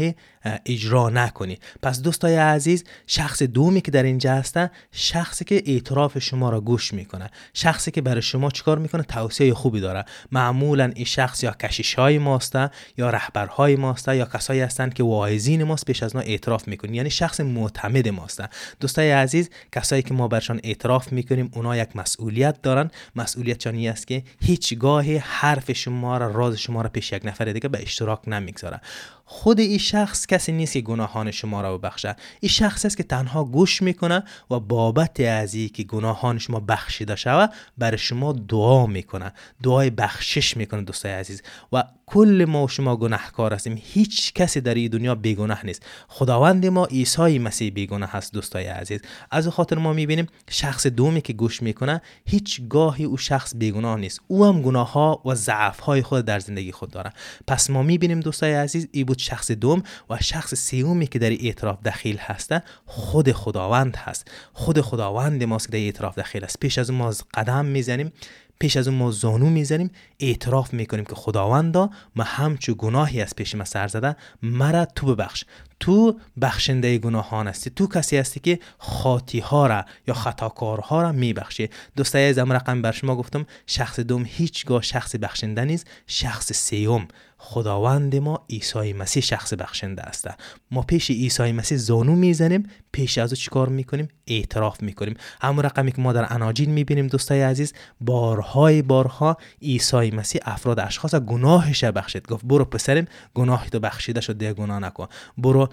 اجرا 0.66 1.08
نکنی. 1.08 1.58
پس 1.82 2.02
دوستای 2.02 2.36
عزیز 2.36 2.84
شخص 3.06 3.42
دومی 3.42 3.80
که 3.80 3.90
در 3.90 4.02
اینجا 4.02 4.34
هستن 4.34 4.70
شخصی 4.92 5.44
که 5.44 5.62
اعتراف 5.66 6.18
شما 6.18 6.50
را 6.50 6.60
گوش 6.60 6.94
می‌کنه. 6.94 7.30
شخصی 7.54 7.90
که 7.90 8.00
برای 8.00 8.22
شما 8.22 8.50
چیکار 8.50 8.78
می‌کنه؟ 8.78 9.02
توصیه 9.02 9.54
خوبی 9.54 9.80
داره. 9.80 10.04
معمولا 10.32 10.92
این 10.94 11.04
شخص 11.04 11.42
یا 11.42 11.50
کشیش 11.50 11.94
های 11.94 12.18
ماسته 12.18 12.70
یا 12.96 13.10
رهبرهای 13.10 13.76
ماسته 13.76 14.16
یا 14.16 14.24
کسایی 14.24 14.60
هستند 14.60 14.94
که 14.94 15.02
واعظین 15.02 15.64
ماست 15.64 15.84
پیش 15.84 16.02
از 16.02 16.16
ما 16.16 16.22
اعتراف 16.22 16.68
می‌کنی. 16.68 16.96
یعنی 16.96 17.10
شخص 17.10 17.40
معتمد 17.40 18.08
ماسته 18.08 18.48
دوستای 18.80 19.10
عزیز 19.10 19.50
کسایی 19.72 20.02
که 20.02 20.14
ما 20.14 20.28
برشان 20.28 20.60
اعتراف 20.64 21.12
می‌کنیم 21.12 21.50
اونا 21.54 21.76
یک 21.76 21.96
مسئولیت 21.96 22.62
دارن. 22.62 22.90
مسئولیت 23.16 23.58
چانی 23.58 23.88
است 23.88 24.06
که 24.06 24.22
هیچگاه 24.40 25.04
حرف 25.18 25.72
شما 25.72 26.18
را 26.18 26.30
راز 26.30 26.56
شما 26.56 26.82
را 26.82 26.88
پیش 26.88 27.12
یک 27.12 27.22
نفر 27.24 27.44
دیگه 27.44 27.68
به 27.68 27.82
اشتراک 27.82 28.28
نمی‌گذاره. 28.28 28.80
خود 29.24 29.60
این 29.60 29.78
شخص 29.78 30.26
کسی 30.28 30.52
نیست 30.52 30.72
که 30.72 30.80
گناهان 30.80 31.30
شما 31.30 31.60
را 31.60 31.78
ببخشه 31.78 32.16
این 32.40 32.50
شخص 32.50 32.84
است 32.84 32.96
که 32.96 33.02
تنها 33.02 33.44
گوش 33.44 33.82
می‌کنه 33.82 34.24
و 34.50 34.60
بابت 34.60 35.20
از 35.20 35.52
که 35.52 35.82
گناهان 35.82 36.38
شما 36.38 36.60
بخشیده 36.60 37.16
شوه 37.16 37.46
برای 37.78 37.98
شما 37.98 38.32
دعا 38.32 38.86
می‌کنه. 38.86 39.32
دعای 39.62 39.90
بخشش 39.90 40.56
می‌کنه 40.56 40.82
دوستای 40.82 41.12
عزیز. 41.12 41.42
و 41.72 41.84
کل 42.08 42.44
ما 42.48 42.64
و 42.64 42.68
شما 42.68 42.96
گناهکار 42.96 43.54
هستیم. 43.54 43.82
هیچ 43.84 44.32
کسی 44.32 44.60
در 44.60 44.74
این 44.74 44.90
دنیا 44.90 45.14
بیگناه 45.14 45.66
نیست. 45.66 45.86
خداوند 46.08 46.66
ما 46.66 46.84
عیسی 46.86 47.38
مسیح 47.38 47.70
بیگناه 47.70 48.10
هست 48.10 48.32
دوستای 48.32 48.66
عزیز. 48.66 49.00
از 49.30 49.48
خاطر 49.48 49.78
ما 49.78 49.92
می‌بینیم 49.92 50.26
شخص 50.50 50.86
دومی 50.86 51.20
که 51.20 51.32
گوش 51.32 51.62
می‌کنه 51.62 52.02
هیچ 52.26 52.60
گاهی 52.68 53.04
او 53.04 53.16
شخص 53.16 53.54
بیگناه 53.56 53.96
نیست. 53.98 54.20
او 54.26 54.44
هم 54.44 54.62
گناه 54.62 54.92
ها 54.92 55.22
و 55.24 55.34
ضعف 55.34 55.80
های 55.80 56.02
خود 56.02 56.24
در 56.24 56.38
زندگی 56.38 56.72
خود 56.72 56.90
داره. 56.90 57.12
پس 57.46 57.70
ما 57.70 57.82
می‌بینیم 57.82 58.20
دوستای 58.20 58.54
عزیز 58.54 58.88
ای 58.92 59.04
بود 59.04 59.18
شخص 59.18 59.50
دوم 59.50 59.82
و 60.10 60.18
شخص 60.20 60.54
سومی 60.54 61.06
که 61.06 61.18
در 61.18 61.30
اعتراف 61.30 61.82
دخیل 61.82 62.16
هسته 62.18 62.62
خود 62.86 63.32
خداوند 63.32 63.96
هست. 63.96 64.30
خود 64.52 64.80
خداوند 64.80 65.44
ماست 65.44 65.66
که 65.66 65.72
در 65.72 65.78
اعتراف 65.78 66.18
دخیل 66.18 66.44
است. 66.44 66.60
پیش 66.60 66.78
از 66.78 66.90
ما 66.90 67.12
قدم 67.34 67.64
می‌زنیم. 67.64 68.12
پیش 68.58 68.76
از 68.76 68.88
اون 68.88 68.96
ما 68.96 69.10
زانو 69.10 69.50
می‌زنیم 69.50 69.90
اعتراف 70.20 70.72
می‌کنیم 70.72 71.04
که 71.04 71.14
خداوندا 71.14 71.90
ما 72.16 72.24
همچو 72.24 72.74
گناهی 72.74 73.22
از 73.22 73.36
پیش 73.36 73.54
ما 73.54 73.64
سر 73.64 73.88
زده 73.88 74.16
مرا 74.42 74.84
تو 74.84 75.14
ببخش. 75.14 75.44
تو 75.80 76.20
بخشنده 76.40 76.98
گناهان 76.98 77.48
هستی. 77.48 77.70
تو 77.70 77.86
کسی 77.86 78.16
هستی 78.16 78.40
که 78.40 78.58
خاطی 78.78 79.38
ها 79.38 79.66
را 79.66 79.84
یا 80.08 80.14
خطاکارها 80.14 81.02
را 81.02 81.12
میبخشی. 81.12 81.68
دوستای 81.96 82.28
ازم 82.28 82.52
رقم 82.52 82.82
بر 82.82 82.92
شما 82.92 83.16
گفتم 83.16 83.46
شخص 83.66 84.00
دوم 84.00 84.24
هیچگاه 84.26 84.82
شخص 84.82 85.16
بخشنده 85.16 85.64
نیست 85.64 85.86
شخص 86.06 86.52
سیوم 86.52 87.08
خداوند 87.40 88.16
ما 88.16 88.44
عیسی 88.50 88.92
مسیح 88.92 89.22
شخص 89.22 89.54
بخشنده 89.54 90.02
است. 90.02 90.28
ما 90.70 90.82
پیش 90.82 91.10
عیسی 91.10 91.52
مسیح 91.52 91.78
زانو 91.78 92.14
می‌زنیم 92.14 92.70
پیش 92.92 93.18
از 93.18 93.32
او 93.32 93.36
چیکار 93.36 93.68
می‌کنیم؟ 93.68 94.08
اعتراف 94.26 94.82
می‌کنیم. 94.82 95.16
همون 95.40 95.64
رقمی 95.64 95.92
که 95.92 96.02
ما 96.02 96.12
در 96.12 96.32
اناجیل 96.32 96.68
می‌بینیم 96.68 97.06
دوستای 97.06 97.42
عزیز 97.42 97.72
بارهای 98.00 98.82
بارها 98.82 99.36
عیسی 99.62 100.10
مسیح 100.10 100.40
افراد 100.44 100.80
اشخاص 100.80 101.14
گناهش 101.14 101.84
بخشید. 101.84 102.26
گفت 102.26 102.44
برو 102.44 102.64
پسرم 102.64 103.06
گناهی 103.34 103.70
تو 103.70 103.80
بخشیده 103.80 104.20
شد 104.20 104.38
دیگه 104.38 104.52
گناه 104.52 104.78
نکن. 104.78 105.06
برو 105.38 105.68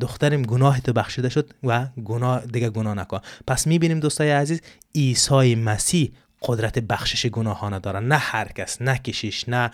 دخترم 0.00 0.42
گناهی 0.42 0.80
تو 0.80 0.92
بخشیده 0.92 1.28
شد 1.28 1.50
و 1.64 1.86
گناه 2.04 2.46
دیگه 2.46 2.70
گناه 2.70 2.94
نکن. 2.94 3.20
پس 3.46 3.66
می‌بینیم 3.66 4.00
دوستای 4.00 4.30
عزیز 4.30 4.60
عیسی 4.94 5.54
مسیح 5.54 6.12
قدرت 6.42 6.78
بخشش 6.78 7.26
گناهانه 7.26 7.78
داره 7.78 7.98
نه 7.98 8.16
هر 8.16 8.48
کس 8.48 8.82
نه 8.82 8.98
کشیش 8.98 9.44
نه 9.48 9.70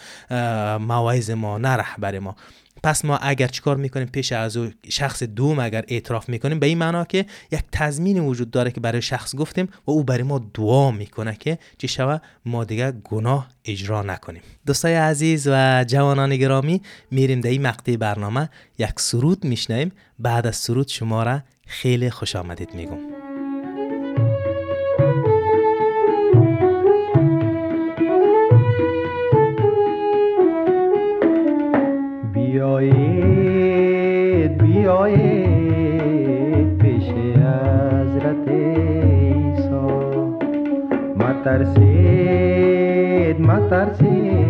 موعظ 0.78 1.30
ما 1.30 1.58
نه 1.58 1.68
رهبر 1.68 2.18
ما. 2.18 2.36
پس 2.82 3.04
ما 3.04 3.16
اگر 3.16 3.46
چیکار 3.46 3.76
می‌کنیم؟ 3.76 4.06
پیش 4.06 4.32
از 4.32 4.56
او 4.56 4.70
شخص 4.88 5.22
دوم 5.22 5.58
اگر 5.58 5.84
اعتراف 5.88 6.28
می‌کنیم 6.28 6.58
به 6.58 6.66
این 6.66 6.78
معنا 6.78 7.04
که 7.04 7.26
یک 7.52 7.62
تضمین 7.72 8.18
وجود 8.18 8.50
داره 8.50 8.70
که 8.70 8.80
برای 8.80 9.02
شخص 9.02 9.34
گفتیم 9.34 9.68
و 9.86 9.90
او 9.90 10.04
برای 10.04 10.22
ما 10.22 10.50
دعا 10.54 10.90
می‌کنه 10.90 11.36
که 11.36 11.58
چی 11.78 11.88
شوه 11.88 12.18
ما 12.44 12.64
دیگه 12.64 12.92
گناه 12.92 13.48
اجرا 13.64 14.02
نکنیم. 14.02 14.42
دوستای 14.66 14.94
عزیز 14.94 15.48
و 15.50 15.84
جوانان 15.88 16.36
گرامی 16.36 16.82
میریم 17.10 17.40
در 17.40 17.50
این 17.50 17.62
مقطع 17.62 17.96
برنامه. 17.96 18.50
یک 18.78 19.00
سرود 19.00 19.44
میشنیم 19.44 19.92
بعد 20.18 20.46
از 20.46 20.56
سرود 20.56 20.88
شما 20.88 21.22
را 21.22 21.40
خیلی 21.66 22.10
خوش 22.10 22.36
آمدید 22.36 22.74
میگم. 22.74 23.13
مترسید 41.54 43.40
مترسید 43.40 44.43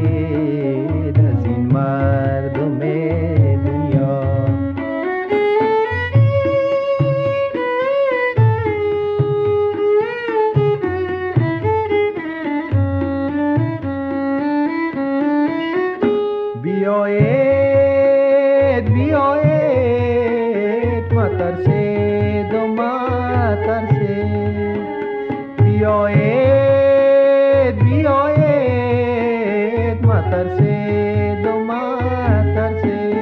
دو 31.44 31.58
ماتر 31.64 32.78
سے 32.82 33.12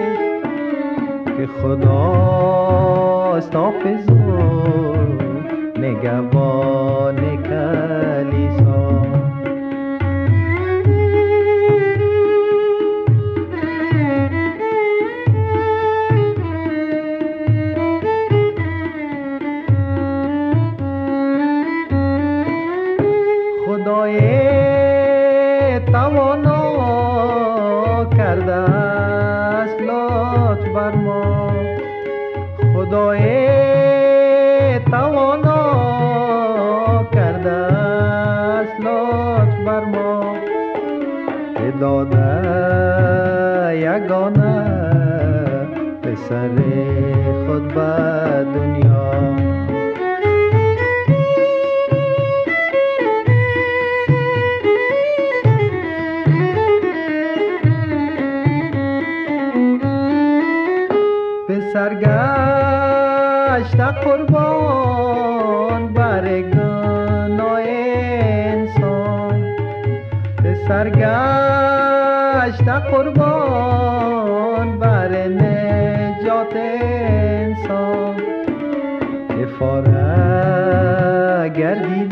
کہ 1.27 1.47
خدا 1.61 2.01
استاپز 3.37 4.12
قربان 64.05 65.93
بر 65.93 66.41
گناه 66.41 67.63
انسان 67.67 69.55
سرگشت 70.69 72.69
قربان 72.69 74.79
بر 74.79 75.29
نجات 75.29 76.57
انسان. 76.57 78.17
افاره 79.43 81.49
گردید 81.49 82.12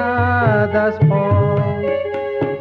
ماند 0.00 0.76
از 0.76 0.98
پا 0.98 1.58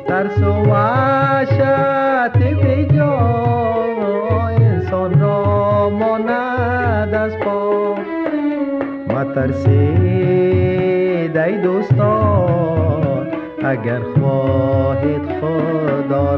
ترس 0.08 0.38
و 0.38 0.52
وحشت 0.52 2.38
به 2.38 2.86
جا 2.86 3.18
انسان 4.48 5.20
را 5.20 5.90
ماند 5.90 7.14
از 7.14 7.38
پا 7.38 7.96
مترسید 9.10 9.78
ای 11.38 11.58
دوستان 11.58 13.28
اگر 13.64 14.00
خواهید 14.00 15.22
خدا 15.42 16.36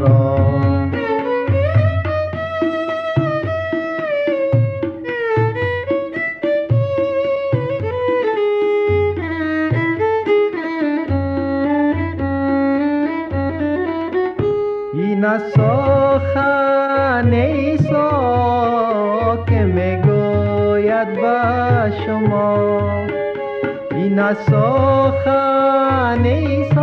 سخن 24.33 26.25
عیسی 26.25 26.75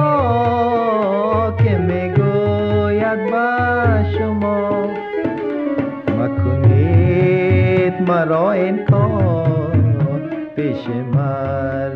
که 1.64 1.78
می‌گوید 1.78 3.30
به 3.30 4.18
شما. 4.18 4.90
مکنید 6.18 8.10
مرا 8.10 8.52
انکار 8.52 9.76
پیش 10.56 10.88
مردم 11.14 11.87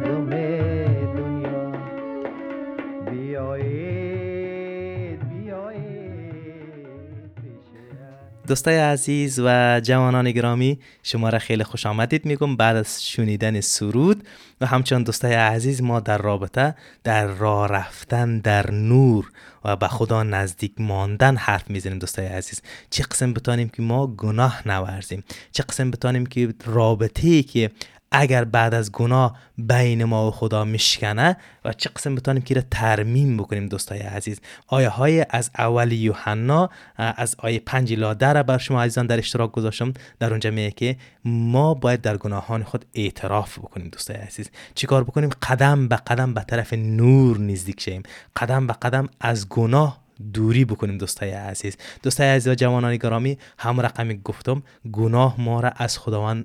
دوستای 8.52 8.78
عزیز 8.78 9.40
و 9.44 9.80
جوانان 9.80 10.30
گرامی 10.30 10.78
شما 11.02 11.28
را 11.28 11.38
خیلی 11.38 11.64
خوش 11.64 11.86
آمدید 11.86 12.24
میگم 12.24 12.56
بعد 12.56 12.76
از 12.76 13.04
شنیدن 13.06 13.60
سرود 13.60 14.28
و 14.60 14.66
همچنان 14.66 15.02
دوستای 15.02 15.34
عزیز 15.34 15.82
ما 15.82 16.00
در 16.00 16.18
رابطه 16.18 16.74
در 17.04 17.26
راه 17.26 17.68
رفتن 17.68 18.38
در 18.38 18.70
نور 18.70 19.32
و 19.64 19.76
به 19.76 19.88
خدا 19.88 20.22
نزدیک 20.22 20.72
ماندن 20.78 21.36
حرف 21.36 21.70
می‌زنیم 21.70 21.98
دوستای 21.98 22.26
عزیز. 22.26 22.62
چه 22.90 23.02
قسم 23.02 23.32
بتانیم 23.32 23.68
که 23.68 23.82
ما 23.82 24.06
گناه 24.06 24.68
نورزیم؟ 24.68 25.24
چه 25.52 25.62
قسم 25.62 25.90
بتانیم 25.90 26.26
که 26.26 26.54
رابطه 26.64 27.28
ای 27.28 27.42
که 27.42 27.70
اگر 28.12 28.44
بعد 28.44 28.74
از 28.74 28.92
گناه 28.92 29.38
بین 29.58 30.04
ما 30.04 30.28
و 30.28 30.30
خدا 30.30 30.64
میشکنه 30.64 31.36
و 31.64 31.72
چه 31.72 31.90
قسم 31.96 32.14
بتانیم 32.14 32.42
که 32.42 32.54
را 32.54 32.62
ترمیم 32.70 33.36
بکنیم 33.36 33.66
دوستای 33.66 33.98
عزیز؟ 33.98 34.40
آیه 34.66 34.88
های 34.88 35.26
از 35.30 35.50
اول 35.58 35.92
یوحنا 35.92 36.70
از 36.96 37.36
آیه 37.38 37.58
پنج 37.66 37.94
ده 37.94 38.32
را 38.32 38.42
بر 38.42 38.58
شما 38.58 38.82
عزیزان 38.82 39.06
در 39.06 39.18
اشتراک 39.18 39.52
گذاشتم. 39.52 39.92
در 40.18 40.30
اونجا 40.30 40.50
میگه 40.50 40.70
که 40.70 40.96
ما 41.24 41.74
باید 41.74 42.00
در 42.00 42.16
گناهان 42.16 42.62
خود 42.62 42.84
اعتراف 42.94 43.58
بکنیم 43.58 43.88
دوستای 43.88 44.16
عزیز. 44.16 44.50
چیکار 44.74 45.04
بکنیم؟ 45.04 45.30
قدم 45.42 45.88
به 45.88 45.96
قدم 45.96 46.34
به 46.34 46.40
طرف 46.40 46.72
نور 46.72 47.38
نزدیک 47.38 47.80
شیم. 47.80 48.02
قدم 48.36 48.66
به 48.66 48.72
قدم 48.72 49.08
از 49.20 49.48
گناه 49.48 50.01
دوری 50.34 50.64
بکنیم 50.64 50.98
دوستای 50.98 51.30
عزیز. 51.30 51.76
دوستای 52.02 52.28
عزیز 52.28 52.48
و 52.48 52.54
جوانان 52.54 52.96
گرامی 52.96 53.38
هم 53.58 53.80
رقمی 53.80 54.20
گفتم 54.24 54.62
گناه 54.92 55.40
ما 55.40 55.60
را 55.60 55.70
از 55.76 55.98
خداوند 55.98 56.44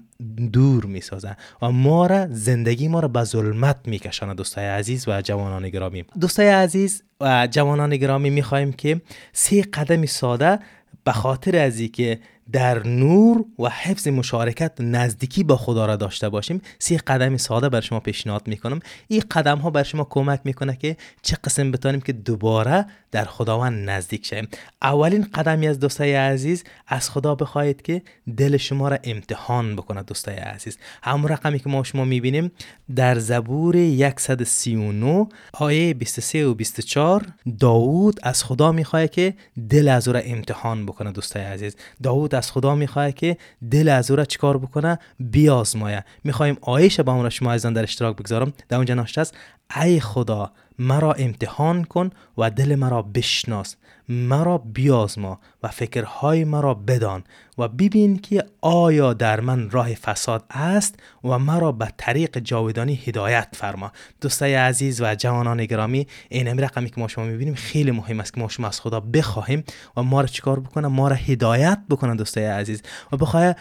دور 0.54 0.86
می‌سازه 0.86 1.38
و 1.62 1.72
ما 1.72 2.08
را 2.08 2.28
زندگی 2.28 2.88
ما 2.88 3.00
را 3.00 3.08
به 3.08 3.24
ظلمت 3.24 3.78
میکشانه 3.86 4.34
دوستای 4.34 4.66
عزیز 4.66 5.08
و 5.08 5.22
جوانان 5.22 5.70
گرامی. 5.70 6.06
دوستای 6.22 6.48
عزیز 6.48 7.04
و 7.22 7.48
جوانان 7.52 7.98
گرامی 7.98 8.30
می‌خواهیم 8.30 8.74
که 8.74 9.02
سه 9.34 9.62
قدم 9.62 10.06
ساده 10.06 10.60
به 11.04 11.12
خاطر 11.12 11.56
از 11.56 11.82
که 11.82 12.20
در 12.52 12.88
نور 12.88 13.46
و 13.60 13.70
حفظ 13.70 14.08
مشارکت 14.08 14.82
نزدیکی 14.82 15.44
با 15.44 15.58
خدا 15.58 15.86
را 15.86 15.96
داشته 15.96 16.30
باشیم. 16.30 16.62
سی 16.80 16.98
قدم 16.98 17.38
ساده 17.38 17.70
بر 17.70 17.82
شما 17.82 18.00
پیشنهاد 18.00 18.48
می‌کنم. 18.48 18.80
این 19.08 19.24
قدم 19.32 19.58
ها 19.58 19.70
بر 19.70 19.84
شما 19.84 20.04
کمک 20.10 20.42
می‌کنه 20.44 20.76
که 20.76 20.98
چه 21.22 21.38
قسم 21.44 21.72
بتانیم 21.72 22.02
که 22.02 22.14
دوباره 22.14 22.86
در 23.12 23.26
خداوند 23.26 23.90
نزدیک 23.90 24.26
شیم 24.26 24.48
اولین 24.82 25.28
قدمی 25.34 25.68
از 25.68 25.80
دوستای 25.80 26.16
عزیز 26.16 26.64
از 26.88 27.10
خدا 27.10 27.36
بخواهید 27.36 27.82
که 27.82 28.02
دل 28.38 28.58
شما 28.58 28.88
را 28.88 28.98
امتحان 29.04 29.76
بکنه 29.76 30.04
دوستای 30.04 30.36
عزیز. 30.36 30.78
همون 31.04 31.28
رقمی 31.28 31.60
که 31.60 31.70
ما 31.70 31.84
شما 31.84 32.06
می‌بینیم 32.06 32.52
در 32.96 33.20
زبور 33.20 33.76
139 34.18 35.28
آیه 35.54 35.94
23 35.94 36.46
و 36.46 36.54
24 36.54 37.26
داوود 37.60 38.20
از 38.24 38.44
خدا 38.44 38.72
می‌خواه 38.72 39.08
که 39.08 39.34
دل 39.70 39.88
از 39.88 40.08
او 40.08 40.14
را 40.14 40.20
امتحان 40.20 40.86
بکنه 40.86 41.12
دوستای 41.12 41.44
عزیز. 41.44 41.76
داوود 42.04 42.36
از 42.38 42.52
خدا 42.52 42.76
می‌خواه 42.76 43.12
که 43.12 43.38
دل 43.72 43.90
از 43.90 44.12
او 44.12 44.18
را 44.18 44.26
چیکار 44.26 44.58
بکنه؟ 44.58 45.00
بیازمایه. 45.20 46.06
می‌خوایم 46.24 46.58
آیش 46.62 47.00
با 47.00 47.22
را 47.22 47.30
شما 47.30 47.52
عزیزان 47.52 47.74
در 47.74 47.84
اشتراک 47.84 48.16
بگذارم. 48.16 48.54
در 48.70 48.78
اونجا 48.78 48.94
ناشته 48.94 49.22
است 49.22 49.38
ای 49.82 50.00
خدا 50.00 50.52
مرا 50.80 51.14
امتحان 51.14 51.84
کن 51.84 52.10
و 52.38 52.50
دل 52.50 52.76
مرا 52.76 53.02
بشناس. 53.02 53.76
مرا 54.10 54.58
بیازما. 54.58 55.40
و 55.64 55.68
فکرهای 55.68 56.44
مرا 56.44 56.74
بدان 56.74 57.24
و 57.58 57.68
ببین 57.68 58.20
که 58.20 58.44
آیا 58.62 59.14
در 59.14 59.40
من 59.40 59.70
راه 59.70 59.94
فساد 59.94 60.44
است 60.50 60.96
و 61.24 61.40
مرا 61.40 61.72
به 61.72 61.88
طریق 61.98 62.40
جاودانی 62.40 62.96
هدایت 63.06 63.48
فرما. 63.54 63.92
دوستای 64.22 64.56
عزیز 64.56 65.02
و 65.02 65.16
جوانان 65.16 65.66
گرامی 65.66 66.08
این 66.30 66.48
امر 66.48 66.62
رقمی 66.62 66.90
که 66.90 67.02
ما 67.02 67.08
شما 67.08 67.26
می‌بینیم 67.26 67.56
خیلی 67.56 67.92
مهم 67.92 68.20
است 68.20 68.34
که 68.34 68.42
ما 68.42 68.48
شما 68.48 68.68
از 68.68 68.82
خدا 68.82 69.00
بخواهیم 69.00 69.64
و 69.98 70.04
ما 70.04 70.22
را 70.22 70.28
چیکار 70.28 70.60
بکنه؟ 70.60 70.88
ما 70.88 71.08
را 71.08 71.16
هدایت 71.16 71.80
بکنه 71.90 72.16
دوستای 72.16 72.46
عزیز. 72.46 72.82
و 73.12 73.18
بخواه 73.18 73.56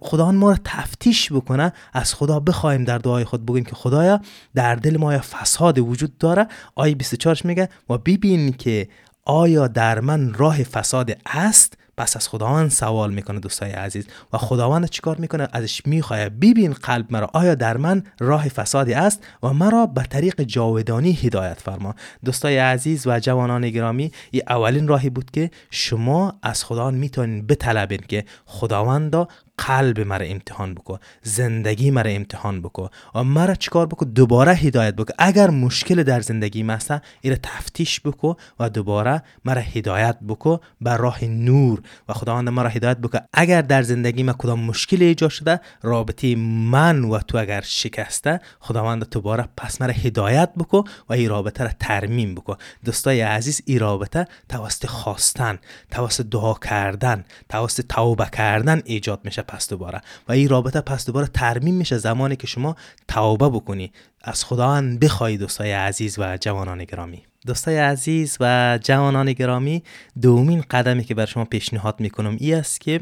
خدا 0.00 0.32
ما 0.32 0.50
را 0.50 0.58
تفتیش 0.64 1.32
بکنه 1.32 1.72
از 1.92 2.14
خدا 2.14 2.40
بخواهیم 2.40 2.84
در 2.84 2.98
دعای 2.98 3.24
خود 3.24 3.46
بگیم 3.46 3.64
که 3.64 3.74
خدایا 3.74 4.20
در 4.54 4.74
دل 4.74 4.96
ما 4.96 5.18
فساد 5.18 5.78
وجود 5.78 6.18
داره. 6.18 6.46
آیه 6.74 6.94
24 6.94 7.40
میگه 7.44 7.68
و 7.90 7.98
ببین 7.98 8.52
که 8.52 8.88
آیا 9.24 9.68
در 9.68 10.00
من 10.00 10.34
راه 10.34 10.62
فساد 10.62 11.16
است؟ 11.26 11.78
پس 11.96 12.16
از 12.16 12.28
خداوند 12.28 12.70
سوال 12.70 13.12
می‌کنه 13.12 13.40
دوستای 13.40 13.70
عزیز. 13.70 14.06
و 14.32 14.38
خداوند 14.38 14.88
چیکار 14.88 15.16
می‌کنه؟ 15.16 15.48
ازش 15.52 15.86
می‌خواه 15.86 16.28
ببین 16.28 16.72
قلب 16.72 17.06
مرا. 17.12 17.30
آیا 17.32 17.54
در 17.54 17.76
من 17.76 18.02
راه 18.20 18.48
فسادی 18.48 18.94
است؟ 18.94 19.24
و 19.42 19.52
مرا 19.52 19.86
به 19.86 20.02
طریق 20.02 20.42
جاودانی 20.42 21.12
هدایت 21.12 21.60
فرما. 21.60 21.94
دوستای 22.24 22.58
عزیز 22.58 23.06
و 23.06 23.20
جوانان 23.20 23.70
گرامی 23.70 24.12
این 24.30 24.42
اولین 24.48 24.88
راهی 24.88 25.10
بود 25.10 25.30
که 25.30 25.50
شما 25.70 26.38
از 26.42 26.64
خداوند 26.64 26.98
می‌تونین 26.98 27.46
بطلبین 27.46 28.00
که 28.08 28.24
خداوند 28.46 29.28
قلب 29.58 30.00
مرا 30.00 30.26
امتحان 30.26 30.74
بکن 30.74 30.98
زندگی 31.22 31.90
مرا 31.90 32.10
امتحان 32.10 32.62
بکن. 32.62 32.88
و 33.14 33.24
مرا 33.24 33.54
چیکار 33.54 33.86
بکن؟ 33.86 34.06
دوباره 34.06 34.52
هدایت 34.52 34.94
بکن. 34.94 35.14
اگر 35.18 35.50
مشکل 35.50 36.02
در 36.02 36.20
زندگی 36.20 36.62
مسته 36.62 37.02
ایره 37.20 37.38
تفتیش 37.42 38.00
بکن 38.00 38.34
و 38.60 38.70
دوباره 38.70 39.22
مرا 39.44 39.60
هدایت 39.60 40.18
بکن 40.28 40.58
بر 40.80 40.96
راه 40.96 41.24
نور. 41.24 41.82
و 42.08 42.12
خداوند 42.12 42.48
مرا 42.48 42.68
هدایت 42.68 42.98
بکن. 42.98 43.18
اگر 43.32 43.62
در 43.62 43.82
زندگی 43.82 44.22
ما 44.22 44.32
کدام 44.32 44.60
مشکل 44.60 45.02
ایجاد 45.02 45.30
شده 45.30 45.60
رابطه 45.82 46.36
من 46.36 47.04
و 47.04 47.18
تو 47.18 47.38
اگر 47.38 47.60
شکسته 47.60 48.40
خداوند 48.60 49.10
دوباره 49.10 49.48
پس 49.56 49.80
مرا 49.80 49.92
هدایت 49.92 50.50
بکن 50.58 50.84
و 51.08 51.12
این 51.12 51.28
رابطه 51.28 51.64
را 51.64 51.70
ترمیم 51.80 52.34
بکن. 52.34 52.56
دوستای 52.84 53.20
عزیز 53.20 53.62
این 53.66 53.78
رابطه 53.78 54.26
توسط 54.48 54.86
خواستن 54.86 55.58
توسط 55.90 56.26
دعا 56.26 56.54
کردن 56.54 57.24
توسط 57.48 57.86
توبه 57.88 58.26
کردن 58.32 58.82
ایجاد 58.84 59.20
میشه. 59.24 59.42
پس 59.52 59.68
دوباره. 59.68 60.00
و 60.28 60.32
این 60.32 60.48
رابطه 60.48 60.80
پس 60.80 61.06
دوباره 61.06 61.26
ترمیم 61.26 61.74
میشه 61.74 61.98
زمانی 61.98 62.36
که 62.36 62.46
شما 62.46 62.76
توبه 63.08 63.48
بکنی. 63.48 63.92
از 64.22 64.44
خداوند 64.44 65.00
بخواهی 65.00 65.36
دوستای 65.36 65.72
عزیز 65.72 66.18
و 66.18 66.38
جوانان 66.40 66.84
گرامی. 66.84 67.22
دوستای 67.46 67.78
عزیز 67.78 68.36
و 68.40 68.78
جوانان 68.82 69.32
گرامی 69.32 69.82
دومین 70.22 70.64
قدمی 70.70 71.04
که 71.04 71.14
بر 71.14 71.26
شما 71.26 71.44
پیشنهاد 71.44 72.00
می‌کنم 72.00 72.36
ای 72.40 72.54
است 72.54 72.80
که 72.80 73.00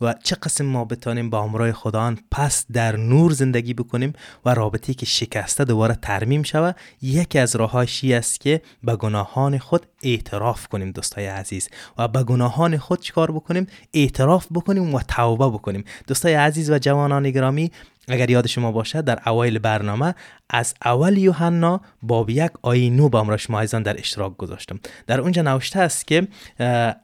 و 0.00 0.14
چه 0.22 0.36
قسم 0.36 0.64
ما 0.64 0.84
بتانیم 0.84 1.30
با 1.30 1.42
همراه 1.42 1.72
خداوند 1.72 2.20
پس 2.30 2.66
در 2.72 2.96
نور 2.96 3.32
زندگی 3.32 3.74
بکنیم 3.74 4.12
و 4.44 4.54
رابطی 4.54 4.94
که 4.94 5.06
شکسته 5.06 5.64
دوباره 5.64 5.94
ترمیم 6.02 6.42
شود 6.42 6.76
یکی 7.02 7.38
از 7.38 7.56
راههایش 7.56 8.04
است 8.04 8.40
که 8.40 8.62
به 8.82 8.96
گناهان 8.96 9.58
خود 9.58 9.86
اعتراف 10.02 10.68
کنیم 10.68 10.90
دوستای 10.90 11.26
عزیز. 11.26 11.68
و 11.98 12.08
به 12.08 12.22
گناهان 12.22 12.78
خود 12.78 13.00
چیکار 13.00 13.30
بکنیم؟ 13.30 13.66
اعتراف 13.94 14.46
بکنیم 14.54 14.94
و 14.94 15.00
توبه 15.08 15.48
بکنیم. 15.48 15.84
دوستای 16.06 16.34
عزیز 16.34 16.70
و 16.70 16.78
جوانان 16.78 17.30
گرامی 17.30 17.70
اگر 18.08 18.30
یاد 18.30 18.46
شما 18.46 18.72
باشد 18.72 19.04
در 19.04 19.28
اوایل 19.28 19.58
برنامه 19.58 20.14
از 20.50 20.74
اول 20.84 21.18
یوحنا 21.18 21.80
باب 22.02 22.30
یک 22.30 22.50
آیه 22.62 22.90
نو 22.90 23.08
با 23.08 23.38
عزیزان 23.50 23.82
در 23.82 23.98
اشتراک 23.98 24.36
گذاشتم. 24.36 24.80
در 25.06 25.20
اونجا 25.20 25.42
نوشته 25.42 25.80
است 25.80 26.06
که 26.06 26.28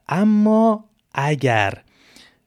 اما 0.09 0.85
اگر 1.15 1.83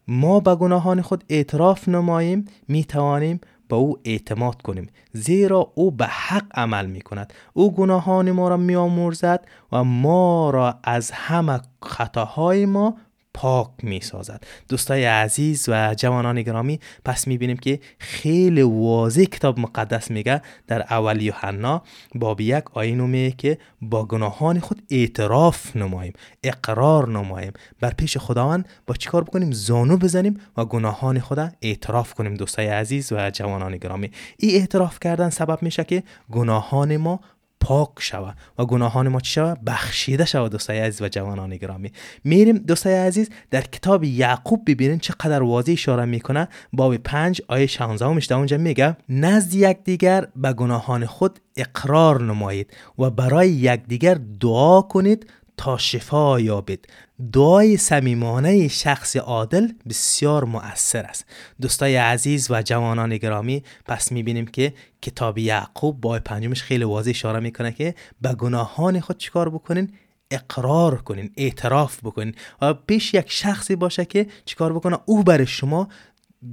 ما 0.10 0.40
به 0.40 0.56
گناهان 0.56 1.02
خود 1.02 1.24
اعتراف 1.30 1.90
نماییم 1.90 2.46
می 2.68 2.84
توانیم 2.84 3.42
به 3.68 3.76
او 3.76 3.98
اعتماد 4.06 4.62
کنیم. 4.62 4.88
زیرا 5.14 5.72
او 5.76 5.92
به 5.92 6.06
حق 6.06 6.46
عمل 6.54 6.86
می 6.86 7.02
کند 7.02 7.34
او 7.54 7.74
گناهان 7.74 8.32
ما 8.32 8.48
را 8.48 8.58
می 8.58 8.76
آمرزد 8.76 9.46
و 9.72 9.84
ما 9.84 10.50
را 10.50 10.80
از 10.84 11.12
همه 11.12 11.60
خطاهای 11.84 12.66
ما 12.66 12.98
پاک 13.40 13.70
می 13.84 14.02
سازد 14.02 14.44
دوستای 14.70 15.06
عزیز 15.06 15.66
و 15.68 15.96
جوانان 15.98 16.42
گرامی 16.42 16.80
پس 17.06 17.28
می 17.28 17.38
بینیم 17.38 17.58
که 17.58 17.80
خیلی 18.00 18.62
واضح 18.62 19.24
کتاب 19.24 19.60
مقدس 19.60 20.12
میگه 20.12 20.42
در 20.68 20.82
اول 20.82 21.22
یوحنا 21.22 21.84
باب 22.16 22.42
یک 22.42 22.64
آیه 22.74 22.96
میگه 22.96 23.32
که 23.32 23.58
با 23.82 24.06
گناهان 24.06 24.60
خود 24.60 24.82
اعتراف 24.90 25.76
نماییم 25.76 26.14
اقرار 26.44 27.10
نماییم. 27.10 27.54
بر 27.80 27.94
پیش 27.94 28.18
خداوند 28.18 28.68
با 28.88 28.96
چیکار 28.96 29.24
بکنیم؟ 29.24 29.52
زانو 29.52 29.98
بزنیم 29.98 30.40
و 30.58 30.66
گناهان 30.66 31.20
خود 31.20 31.40
اعتراف 31.62 32.14
کنیم. 32.14 32.34
دوستای 32.34 32.68
عزیز 32.68 33.12
و 33.12 33.30
جوانان 33.30 33.78
گرامی 33.78 34.12
این 34.38 34.62
اعتراف 34.62 35.00
کردن 35.00 35.30
سبب 35.30 35.62
میشه 35.62 35.84
که 35.84 36.04
گناهان 36.32 36.98
ما 36.98 37.20
پاک 37.62 37.90
شود 38.00 38.38
و 38.58 38.66
گناهان 38.66 39.08
ما 39.08 39.20
چی 39.20 39.32
شود 39.32 39.60
بخشیده 39.66 40.26
شود 40.26 40.52
دوستای 40.52 40.80
عزیز 40.80 41.02
و 41.02 41.08
جوانان 41.08 41.58
گرامی 41.58 41.92
میریم 42.24 42.58
دوستای 42.58 42.94
عزیز 42.94 43.30
در 43.52 43.62
کتاب 43.62 44.04
یعقوب 44.04 44.62
ببینیم 44.68 45.00
چقدر 45.00 45.44
واضح 45.44 45.72
اشاره 45.72 46.06
می‌کنه. 46.06 46.48
باب 46.74 46.98
5 46.98 47.42
آیه 47.48 47.68
16 47.68 48.20
در 48.20 48.36
اونجا 48.36 48.58
میگه 48.58 48.98
نزد 49.10 49.56
یکدیگر 49.56 50.28
به 50.36 50.54
گناهان 50.54 51.06
خود 51.06 51.40
اقرار 51.56 52.24
نمایید 52.24 52.74
و 53.00 53.10
برای 53.10 53.50
یکدیگر 53.50 54.18
دعا 54.40 54.82
کنید 54.82 55.30
تا 55.60 55.78
شفا 55.78 56.40
یابید. 56.40 56.88
دعای 57.34 57.78
صمیمانه 57.78 58.68
شخص 58.68 59.16
عادل 59.16 59.68
بسیار 59.90 60.44
مؤثر 60.44 61.04
است. 61.04 61.26
دوستای 61.62 61.96
عزیز 61.96 62.52
و 62.52 62.62
جوانان 62.62 63.18
گرامی 63.18 63.64
پس 63.86 64.12
می‌بینیم 64.12 64.48
که 64.48 64.74
کتاب 65.02 65.38
یعقوب 65.38 66.02
با 66.02 66.20
پنجمش 66.26 66.64
خیلی 66.64 66.84
واضح 66.84 67.10
اشاره 67.10 67.40
می‌کنه 67.40 67.72
که 67.72 67.96
به 68.22 68.34
گناهان 68.34 69.00
خود 69.00 69.18
چیکار 69.18 69.50
بکنین؟ 69.50 69.92
اقرار 70.32 71.02
کنین 71.02 71.32
اعتراف 71.38 72.00
بکنین. 72.04 72.36
و 72.62 72.74
پیش 72.74 73.14
یک 73.14 73.32
شخصی 73.32 73.76
باشه 73.76 74.06
که 74.06 74.28
چیکار 74.46 74.74
بکنه؟ 74.74 75.00
او 75.06 75.24
برای 75.24 75.48
شما 75.48 75.88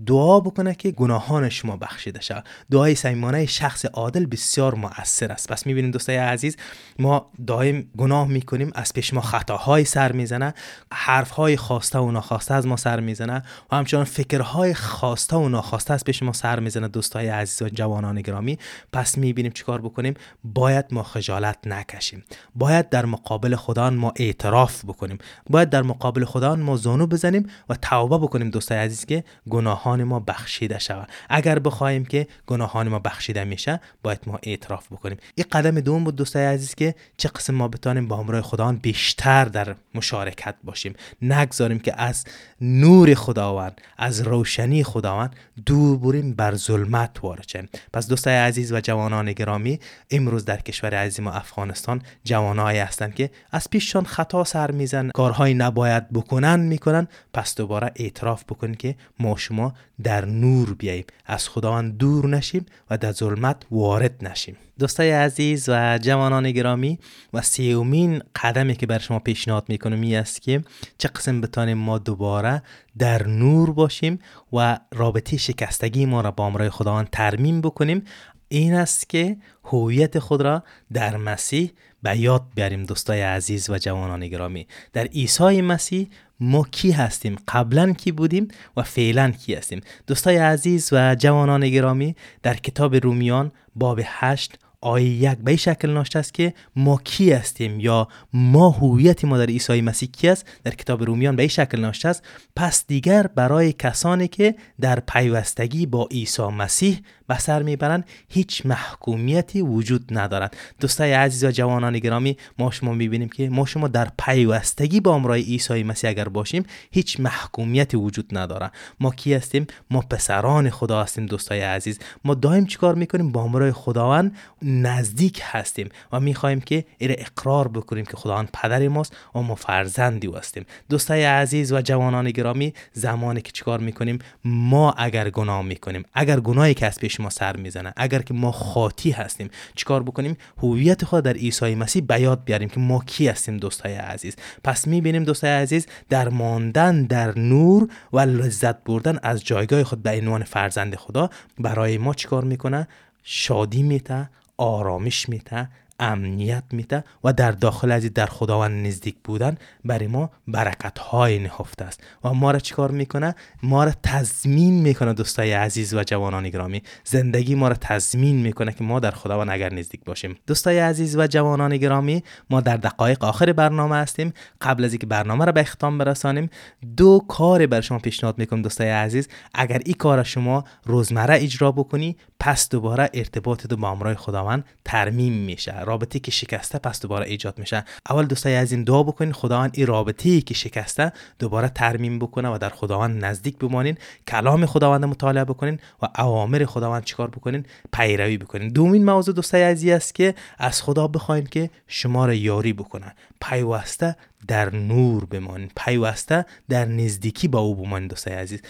دعا 0.07 0.41
بکنه 0.41 0.75
که 0.75 0.91
گناهان 0.91 1.49
شما 1.49 1.77
بخشیده 1.77 2.21
شود. 2.21 2.45
دعای 2.71 2.95
صمیمانه 2.95 3.47
شخص 3.47 3.85
عادل 3.85 4.27
بسیار 4.27 4.75
مؤثر 4.75 5.33
است. 5.33 5.53
پس 5.53 5.67
می‌بینید 5.67 5.93
دوستای 5.93 6.17
عزیز 6.17 6.57
ما 6.99 7.31
دائم 7.47 7.85
گناه 7.97 8.29
می‌کنیم 8.29 8.71
از 8.75 8.93
پیش 8.93 9.15
ما 9.15 9.21
خطاهای 9.21 9.85
سر 9.85 10.13
می‌زنه 10.13 10.55
حرفهای 10.93 11.57
خواسته 11.57 11.99
و 11.99 12.11
ناخواسته 12.11 12.55
از 12.55 12.67
ما 12.67 12.77
سر 12.77 13.01
می‌زنه 13.01 13.43
و 13.73 13.77
همچنان 13.77 14.05
فکرهای 14.05 14.75
خواسته 14.75 15.37
و 15.37 15.49
ناخواسته 15.49 15.95
از 15.95 16.05
پیش 16.05 16.23
ما 16.23 16.33
سر 16.33 16.61
می‌زنه 16.61 16.89
دوستای 16.89 17.29
عزیز 17.29 17.63
و 17.63 17.69
جوانان 17.69 18.21
گرامی. 18.21 18.59
پس 18.93 19.19
می‌بینیم 19.19 19.53
چیکار 19.53 19.81
بکنیم؟ 19.81 20.15
باید 20.45 20.85
ما 20.91 21.03
خجالت 21.03 21.59
نکشیم. 21.67 22.25
باید 22.55 22.89
در 22.89 23.05
مقابل 23.05 23.57
خدا 23.57 23.91
ما 23.91 24.13
اعتراف 24.17 24.85
بکنیم. 24.85 25.19
باید 25.51 25.71
در 25.71 25.83
مقابل 25.83 26.25
خدا 26.25 26.57
ما 26.57 26.77
زانو 26.77 27.07
بزنیم 27.07 27.47
و 27.69 27.75
توبه 27.75 28.19
بکنیم 28.19 28.51
دوستای 28.51 28.79
عزیز 28.79 29.05
که 29.05 29.25
گناه 29.51 29.76
گناهان 29.77 30.05
ما 30.05 30.21
بخشیده 30.21 30.79
شود. 30.79 31.09
اگر 31.29 31.59
بخوایم 31.59 32.05
که 32.05 32.27
گناهان 32.47 32.89
ما 32.89 32.99
بخشیده 32.99 33.45
میشه 33.45 33.81
باید 34.03 34.21
ما 34.27 34.39
اعتراف 34.43 34.87
بکنیم. 34.93 35.19
این 35.35 35.47
قدم 35.53 35.81
دوم 35.81 36.05
بود 36.05 36.17
دوستای 36.17 36.45
عزیز 36.45 36.75
که 36.75 36.95
چه 37.17 37.29
قسم 37.29 37.55
ما 37.55 37.69
بتانیم 37.69 38.09
با 38.09 38.17
همراه 38.17 38.43
خداوند 38.43 38.83
بیشتر 38.83 39.45
در 39.45 39.75
مشارکت 39.95 40.55
باشیم. 40.65 40.95
نگذاریم 41.23 41.79
که 41.79 42.01
از 42.01 42.25
نور 42.61 43.15
خداوند 43.15 43.81
از 43.99 44.21
روشنی 44.21 44.85
خداوند 44.85 45.37
دور 45.67 45.99
بریم 45.99 46.35
بر 46.35 46.55
ظلمت 46.55 47.11
وارد 47.23 47.49
شیم 47.49 47.69
پس 47.93 48.09
دوستای 48.09 48.35
عزیز 48.35 48.73
و 48.73 48.81
جوانان 48.81 49.33
گرامی 49.33 49.81
امروز 50.11 50.45
در 50.45 50.61
کشور 50.61 50.95
عزیز 50.95 51.21
ما 51.21 51.31
افغانستان 51.31 52.03
جوانایی 52.25 52.79
هستند 52.79 53.15
که 53.15 53.31
از 53.53 53.71
پیششان 53.71 54.05
خطا 54.05 54.45
سر 54.45 54.71
میزن 54.71 55.09
کارهایی 55.09 55.55
نباید 55.55 56.13
بکنن 56.13 56.61
می‌کنن. 56.61 57.09
پس 57.33 57.55
دوباره 57.55 57.93
اعتراف 57.97 58.45
بکنیم 58.45 58.75
که 58.75 58.95
ما 59.21 59.37
شما 59.37 59.66
در 60.03 60.25
نور 60.25 60.75
بیاییم. 60.75 61.05
از 61.27 61.49
خداوند 61.49 61.97
دور 61.97 62.27
نشیم 62.27 62.67
و 62.91 62.99
در 62.99 63.13
ظلمت 63.13 63.57
وارد 63.71 64.29
نشیم. 64.29 64.57
دوستای 64.79 65.11
عزیز 65.11 65.69
و 65.69 65.99
جوانان 65.99 66.51
گرامی 66.51 66.99
و 67.33 67.43
سیومین 67.43 68.23
قدمی 68.43 68.75
که 68.77 68.87
بر 68.87 68.99
شما 68.99 69.19
پیشنهاد 69.19 69.65
می‌کنم 69.69 70.01
این 70.01 70.17
است 70.17 70.43
که 70.43 70.65
چه 70.99 71.09
قسم 71.09 71.41
بتانیم 71.41 71.79
ما 71.79 71.99
دوباره 71.99 72.63
در 72.99 73.27
نور 73.27 73.73
باشیم 73.73 74.19
و 74.53 74.79
رابطه 74.93 75.37
شکستگی 75.37 76.07
ما 76.07 76.21
را 76.21 76.31
با 76.31 76.47
امرای 76.47 76.71
خداوند 76.71 77.09
ترمیم 77.13 77.61
بکنیم. 77.61 78.03
این 78.49 78.75
است 78.75 79.09
که 79.09 79.37
هویت 79.65 80.19
خود 80.19 80.43
را 80.43 80.63
در 80.93 81.17
مسیح 81.17 81.73
به 82.03 82.19
یاد 82.19 82.43
بیاریم 82.55 82.85
دوستای 82.85 83.23
عزیز 83.23 83.71
و 83.71 83.79
جوانان 83.79 84.29
گرامی. 84.29 84.67
در 84.93 85.05
عیسی 85.05 85.61
مسیح 85.61 86.09
ما 86.41 86.67
کی 86.71 86.91
هستیم؟ 86.91 87.37
قبلا 87.49 87.93
کی 87.93 88.13
بودیم 88.13 88.49
و 88.77 88.83
فعلا 88.83 89.31
کی 89.31 89.55
هستیم؟ 89.55 89.81
دوستای 90.07 90.37
عزیز 90.37 90.89
و 90.93 91.15
جوانان 91.15 91.69
گرامی 91.71 92.17
در 92.43 92.55
کتاب 92.55 92.95
رومیان 92.95 93.53
باب 93.75 94.01
8 94.05 94.59
آیه 94.81 95.09
یک 95.09 95.39
به 95.39 95.57
شکل 95.57 95.91
ناشته 95.91 96.19
است 96.19 96.35
که 96.35 96.55
ما 96.77 97.01
کی 97.05 97.33
هستیم 97.33 97.81
یا 97.81 98.09
ما 98.33 98.71
هویت 98.71 99.25
ما 99.25 99.39
در 99.39 99.47
عیسی 99.47 99.81
مسیح 99.81 100.09
کی 100.13 100.29
است؟ 100.29 100.47
در 100.65 100.71
کتاب 100.71 101.03
رومیان 101.03 101.37
به 101.37 101.43
این 101.43 101.49
شکل 101.49 101.81
ناشته 101.81 102.09
است 102.09 102.23
پس 102.57 102.85
دیگر 102.87 103.27
برای 103.27 103.73
کسانی 103.73 104.29
که 104.29 104.55
در 104.81 105.01
پیوستگی 105.01 105.87
با 105.87 106.09
عیسی 106.11 106.43
مسیح 106.43 107.01
به 107.29 107.39
سر 107.39 107.63
می‌برند 107.63 108.05
هیچ 108.29 108.67
محکومیتی 108.67 109.63
وجود 109.63 110.19
ندارد. 110.19 110.57
دوستای 110.81 111.13
عزیز 111.13 111.45
و 111.45 111.51
جوانان 111.51 111.99
گرامی 111.99 112.37
ما 112.59 112.71
شما 112.71 112.93
می‌بینیم 112.93 113.29
که 113.29 113.49
ما 113.49 113.67
شما 113.67 113.89
در 113.89 114.09
پیوستگی 114.19 115.01
با 115.01 115.15
امرای 115.15 115.43
عیسی 115.43 115.83
مسیح 115.83 116.11
اگر 116.11 116.29
باشیم 116.29 116.65
هیچ 116.91 117.21
محکومیتی 117.21 117.97
وجود 117.97 118.39
نداره 118.39 118.71
ما 119.01 119.11
کی 119.11 119.35
هستیم؟ 119.35 119.67
ما 119.91 120.01
پسران 120.01 120.71
خدا 120.71 121.03
هستیم 121.03 121.27
دوستای 121.27 121.61
عزیز. 121.61 121.99
ما 122.25 122.35
دائم 122.35 122.67
چیکار 122.67 122.95
می‌کنیم؟ 122.95 123.33
با 123.33 123.43
امرای 123.43 123.73
خداوند 123.73 124.37
نزدیک 124.83 125.43
هستیم 125.45 125.89
و 126.13 126.21
می‌خواهیم 126.21 126.61
که 126.61 126.85
ایره 126.99 127.17
اقرار 127.19 127.69
بکنیم 127.69 128.05
که 128.05 128.17
خداوند 128.17 128.49
پدر 128.53 128.89
ماست 128.89 129.17
و 129.35 129.39
ما 129.39 129.55
فرزندی 129.55 130.33
هستیم. 130.37 130.67
دوستای 130.89 131.25
عزیز 131.25 131.73
و 131.73 131.81
جوانان 131.81 132.31
گرامی 132.31 132.75
زمانی 132.93 133.41
که 133.41 133.53
چیکار 133.53 133.81
می‌کنیم؟ 133.81 134.19
ما 134.45 134.93
اگر 134.93 135.31
گناه 135.31 135.63
می‌کنیم 135.63 136.05
اگر 136.15 136.41
گناهی 136.41 136.75
که 136.75 136.87
از 136.87 136.99
پیش 136.99 137.21
ما 137.21 137.31
سر 137.31 137.57
می‌زنه 137.57 137.93
اگر 137.97 138.23
که 138.23 138.35
ما 138.35 138.53
خاطی 138.53 139.11
هستیم 139.11 139.51
چیکار 139.75 140.03
بکنیم؟ 140.03 140.37
هویت 140.63 141.05
خود 141.05 141.25
در 141.25 141.33
عیسی 141.33 141.75
مسیح 141.75 142.03
به 142.03 142.21
یاد 142.21 142.45
بیاریم 142.45 142.69
که 142.69 142.81
ما 142.81 143.03
کی 143.07 143.29
هستیم 143.29 143.57
دوستای 143.57 143.95
عزیز. 143.95 144.37
پس 144.65 144.87
می‌بینیم 144.87 145.25
دوستای 145.25 145.51
عزیز 145.51 145.87
در 146.09 146.29
ماندن 146.29 147.03
در 147.03 147.39
نور 147.39 147.89
و 148.13 148.21
لذت 148.21 148.85
بردن 148.85 149.19
از 149.23 149.45
جایگاه 149.45 149.85
خود 149.85 150.03
به 150.03 150.11
عنوان 150.11 150.45
فرزند 150.45 150.95
خدا 150.95 151.31
برای 151.59 151.99
ما 151.99 152.15
چیکار 152.15 152.45
می‌کنه؟ 152.45 152.89
شادی 153.23 153.83
میته 153.83 154.31
آرامش 154.59 155.29
میته 155.29 155.69
امنیت 156.01 156.65
میده 156.73 157.05
و 157.25 157.33
در 157.33 157.51
داخل 157.51 157.93
از 157.93 158.15
در 158.15 158.27
خداوند 158.27 158.87
نزدیک 158.87 159.17
بودن 159.25 159.57
برای 159.85 160.07
ما 160.07 160.31
برکت 160.49 160.99
های 160.99 161.39
نهفته 161.39 161.85
است. 161.85 162.01
و 162.25 162.35
ما 162.35 162.51
را 162.51 162.59
چیکار 162.59 162.91
می‌کنه؟ 162.91 163.35
ما 163.63 163.85
را 163.85 163.93
تضمین 164.03 164.83
می‌کنه 164.83 165.13
دوستای 165.13 165.53
عزیز 165.53 165.95
و 165.95 166.05
جوانان 166.05 166.49
گرامی. 166.49 166.83
زندگی 167.05 167.55
ما 167.55 167.69
را 167.69 167.77
تضمین 167.81 168.37
می‌کنه 168.37 168.73
که 168.73 168.85
ما 168.85 169.01
در 169.01 169.11
خداوند 169.11 169.51
اگر 169.51 169.73
نزدیک 169.73 170.05
باشیم. 170.05 170.37
دوستای 170.47 170.79
عزیز 170.79 171.17
و 171.17 171.27
جوانان 171.27 171.77
گرامی 171.77 172.23
ما 172.51 172.61
در 172.61 172.77
دقایق 172.77 173.25
آخر 173.25 173.53
برنامه 173.53 173.97
هستیم. 173.97 174.33
قبل 174.61 174.85
از 174.85 174.93
اینکه 174.93 175.07
برنامه 175.07 175.45
را 175.45 175.53
به 175.53 175.61
اختتام 175.61 175.99
برسانیم 175.99 176.51
دو 176.97 177.25
کار 177.29 177.67
بر 177.67 177.81
شما 177.81 177.99
پیشنهاد 177.99 178.39
می‌کنم 178.39 178.63
دوستای 178.63 178.91
عزیز. 178.91 179.29
اگر 179.55 179.81
این 179.85 179.95
کار 179.95 180.23
شما 180.23 180.65
روزمره 180.85 181.35
اجرا 181.35 181.73
بکنی 181.73 182.17
پس 182.41 182.69
دوباره 182.69 183.11
ارتباط 183.15 183.67
تو 183.67 183.77
با 183.77 183.91
امرای 183.91 184.15
خداوند 184.15 184.65
ترمیم 184.85 185.33
میشه. 185.33 185.81
رابطه 185.81 186.19
که 186.19 186.31
شکسته 186.31 186.79
پس 186.79 187.01
دوباره 187.01 187.27
ایجاد 187.27 187.59
میشه. 187.59 187.85
اول 188.11 188.27
دوستای 188.27 188.55
از 188.55 188.73
این 188.73 188.85
دعا 188.85 189.03
بکنین 189.03 189.33
خداوند 189.33 189.71
این 189.75 189.87
رابطه 189.87 190.41
که 190.41 190.55
شکسته 190.55 191.13
دوباره 191.39 191.69
ترمیم 191.69 192.19
بکنه 192.19 192.49
و 192.49 192.59
در 192.59 192.69
خداوند 192.69 193.25
نزدیک 193.25 193.59
بمانین. 193.59 193.99
کلام 194.29 194.67
خداوند 194.67 195.05
مطالعه 195.05 195.45
بکنین 195.45 195.79
و 196.03 196.09
اوامر 196.19 196.65
خداوند 196.65 197.05
چیکار 197.05 197.31
بکنین؟ 197.31 197.67
پیروی 197.93 198.39
بکنین. 198.39 198.69
دومین 198.69 199.05
موضوع 199.05 199.35
دوستای 199.35 199.63
عزیز 199.63 199.93
است 199.93 200.15
که 200.15 200.35
از 200.59 200.83
خدا 200.83 201.09
بخواین 201.09 201.47
که 201.47 201.71
شما 201.87 202.27
را 202.27 202.35
یاری 202.35 202.73
بکنه 202.73 203.15
پیوسته 203.41 204.17
در 204.49 204.75
نور 204.75 205.25
بمانین. 205.25 205.71
پیوسته 205.77 206.45
در 206.69 206.85
نزدیکی 206.85 207.49
با 207.49 207.59
او 207.59 207.75
بمانین 207.75 208.09
دوستای 208.09 208.35
عزیز. 208.35 208.63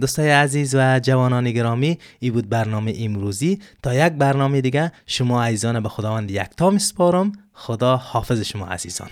دوستای 0.00 0.30
عزیز 0.30 0.74
و 0.74 1.00
جوانان 1.00 1.50
گرامی 1.50 1.98
ای 2.18 2.30
بود 2.30 2.48
برنامه 2.48 2.94
امروزی. 2.98 3.60
تا 3.82 3.94
یک 3.94 4.12
برنامه 4.12 4.60
دیگه 4.60 4.92
شما 5.06 5.44
عزیزان 5.44 5.80
به 5.80 5.88
خداوند 5.88 6.30
یکتا 6.30 6.70
میسپارم 6.70 7.32
خدا 7.52 7.96
حافظ 7.96 8.40
شما 8.40 8.66
عزیزان. 8.66 9.10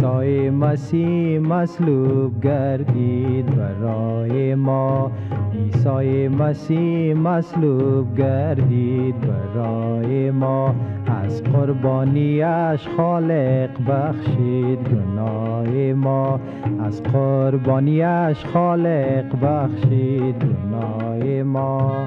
عیسی 0.00 0.50
مسیح 0.50 1.38
مصلوب 1.38 2.44
گردید 2.44 3.56
برای 3.56 4.54
ما. 4.54 5.10
عیسی 5.54 6.28
مسیح 6.28 7.14
مصلوب 7.14 8.16
گردید 8.16 9.14
برای 9.20 10.30
ما. 10.30 10.74
از 11.06 11.42
قربانیش 11.42 12.88
خالق 12.96 13.70
بخشید 13.88 14.78
گناه 14.88 15.92
ما. 15.92 16.40
از 16.84 17.02
قربانیش 17.02 18.44
خالق 18.52 19.24
بخشید 19.42 20.44
گناه 20.44 21.42
ما. 21.42 22.06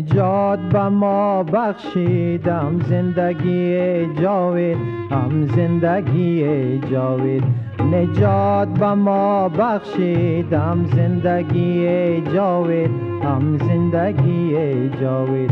نجات 0.00 0.58
به 0.58 0.88
ما 0.88 1.42
بخشیدم 1.42 2.80
زندگی 2.88 4.06
جاوید 4.22 4.76
هم 5.10 5.46
زندگی 5.46 6.78
جاوید. 6.78 7.44
نجات 7.92 8.68
به 8.68 8.94
ما 8.94 9.48
بخشیدم 9.48 10.84
زندگی 10.94 12.20
جاوید 12.20 12.90
هم 13.24 13.58
زندگی 13.58 14.88
جاوید. 15.00 15.50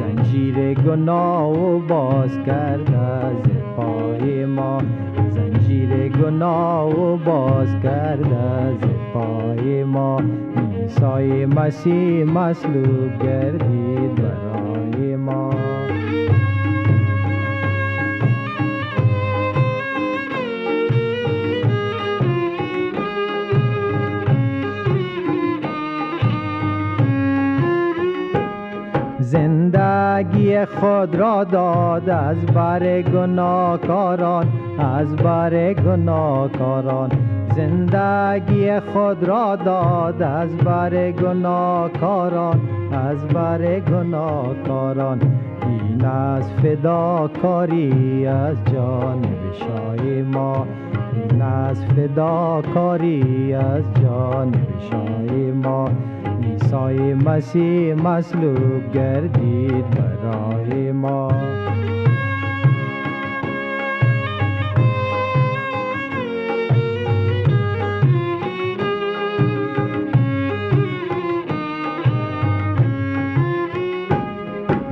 زنجیر 0.00 0.74
گناه 0.74 1.50
و 1.50 1.78
باز 1.78 2.38
کرده 2.46 2.98
از 2.98 3.36
پای 3.76 4.44
ما. 4.44 4.78
زنجیر 5.30 6.08
گناه 6.08 7.00
و 7.00 7.16
باز 7.16 7.68
کرده 7.82 8.36
از 8.36 8.76
پای 9.14 9.84
ما. 9.84 10.20
عیسی 10.86 11.46
مسیح 11.46 12.24
مصلوب 12.24 13.22
گردید 13.22 14.14
برای 14.14 15.16
ما. 15.16 15.50
زندگی 29.20 30.64
خود 30.64 31.14
را 31.14 31.44
داد 31.44 32.08
از 32.10 32.46
بر 32.46 33.02
گناهکاران 33.02 34.48
از 34.78 35.16
بر 35.16 35.72
گناهکاران. 35.72 37.35
زندگی 37.54 38.80
خود 38.80 39.24
را 39.24 39.56
داد 39.56 40.22
از 40.22 40.56
بر 40.56 41.10
گناهکاران 41.10 42.60
از 42.92 43.28
بر 43.28 43.80
گناهکاران. 43.80 45.20
این 45.62 46.04
از 46.04 46.52
فداکاری 46.52 48.26
از 48.26 48.56
جانب 48.72 49.52
شاه 49.52 50.06
ما. 50.32 50.66
این 51.30 51.42
از 51.42 51.84
فداکاری 51.84 53.54
از 53.54 53.84
جانب 54.02 54.54
شاه 54.90 55.36
ما. 55.62 55.88
عیسی 56.42 57.14
مسیح 57.14 57.94
مصلوب 57.94 58.92
گردید 58.94 59.84
برای 59.90 60.92
ما. 60.92 61.28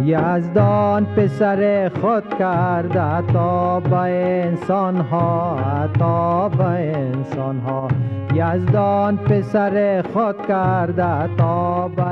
یزدان 0.04 1.04
پسر 1.04 1.90
خود 2.00 2.38
کرده 2.38 3.32
تا 3.32 3.80
به 3.80 3.96
انسان 4.46 4.96
ها 4.96 5.56
تا 5.98 6.48
به 6.48 6.64
انسان 6.64 7.58
ها 7.58 7.88
یزدان 8.34 9.16
پسر 9.16 10.04
خود 10.12 10.46
کرده 10.46 11.36
تا 11.36 11.88
به 11.88 12.02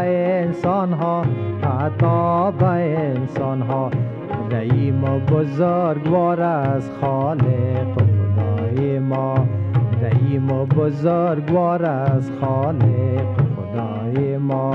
انسان 0.42 0.92
ها 0.92 1.22
تا 1.98 2.50
به 2.50 2.66
انسان 2.66 3.62
ها 3.62 3.90
رحیم 4.50 5.04
و 5.04 5.18
بزرگوار 5.18 6.40
از 6.40 6.90
خالق 7.00 7.86
خدای 8.36 8.98
ما. 8.98 9.34
رحیم 10.02 10.52
و 10.52 10.66
بزرگوار 10.66 11.84
از 11.84 12.30
خالق 12.40 13.26
خدای 13.56 14.36
ما. 14.36 14.74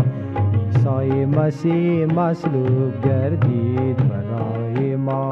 عیسی 0.88 1.26
مسیح 1.26 2.06
مصلوب 2.06 3.06
گردید 3.06 3.98
برای 4.10 4.96
ما 4.96 5.30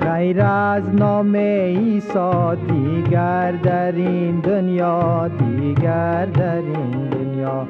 غیر 0.00 0.40
از 0.42 0.94
نام 0.94 1.36
عیسی 1.36 2.56
دیگر 2.68 3.52
در 3.52 3.92
این 3.92 4.40
دنیا 4.40 5.28
دیگر 5.28 6.26
در 6.26 6.56
این 6.56 7.08
دنیا 7.08 7.66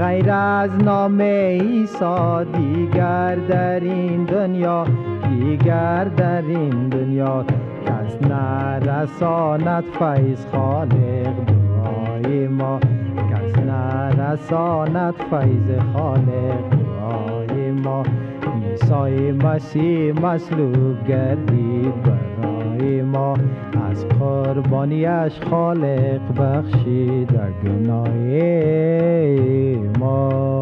غیر 0.00 0.30
از 0.30 0.70
نام 0.82 1.22
عیسی 1.22 2.44
دیگر 2.52 3.34
در 3.34 3.80
این 3.80 4.24
دنیا 4.24 4.84
دیگر 5.28 6.04
در 6.04 6.42
این 6.42 6.88
دنیا. 6.88 7.44
کس 7.86 8.30
نرساند 8.30 9.84
فیض 9.98 10.46
خالق 10.52 11.34
دعای 11.46 12.48
ما. 12.48 12.80
کس 13.30 13.58
نرساند 13.58 15.14
فیض 15.14 15.78
خالق 15.92 16.70
دعای 16.70 17.70
ما. 17.70 18.02
عیسی 18.62 19.32
مسیح 19.32 20.12
مصلوب 20.12 21.08
گردید. 21.08 22.29
ما 22.82 23.36
از 23.90 24.08
قربانیش 24.08 25.32
خالق 25.50 26.20
بخشید 26.40 27.30
گناه 27.64 28.08
ما. 29.98 30.59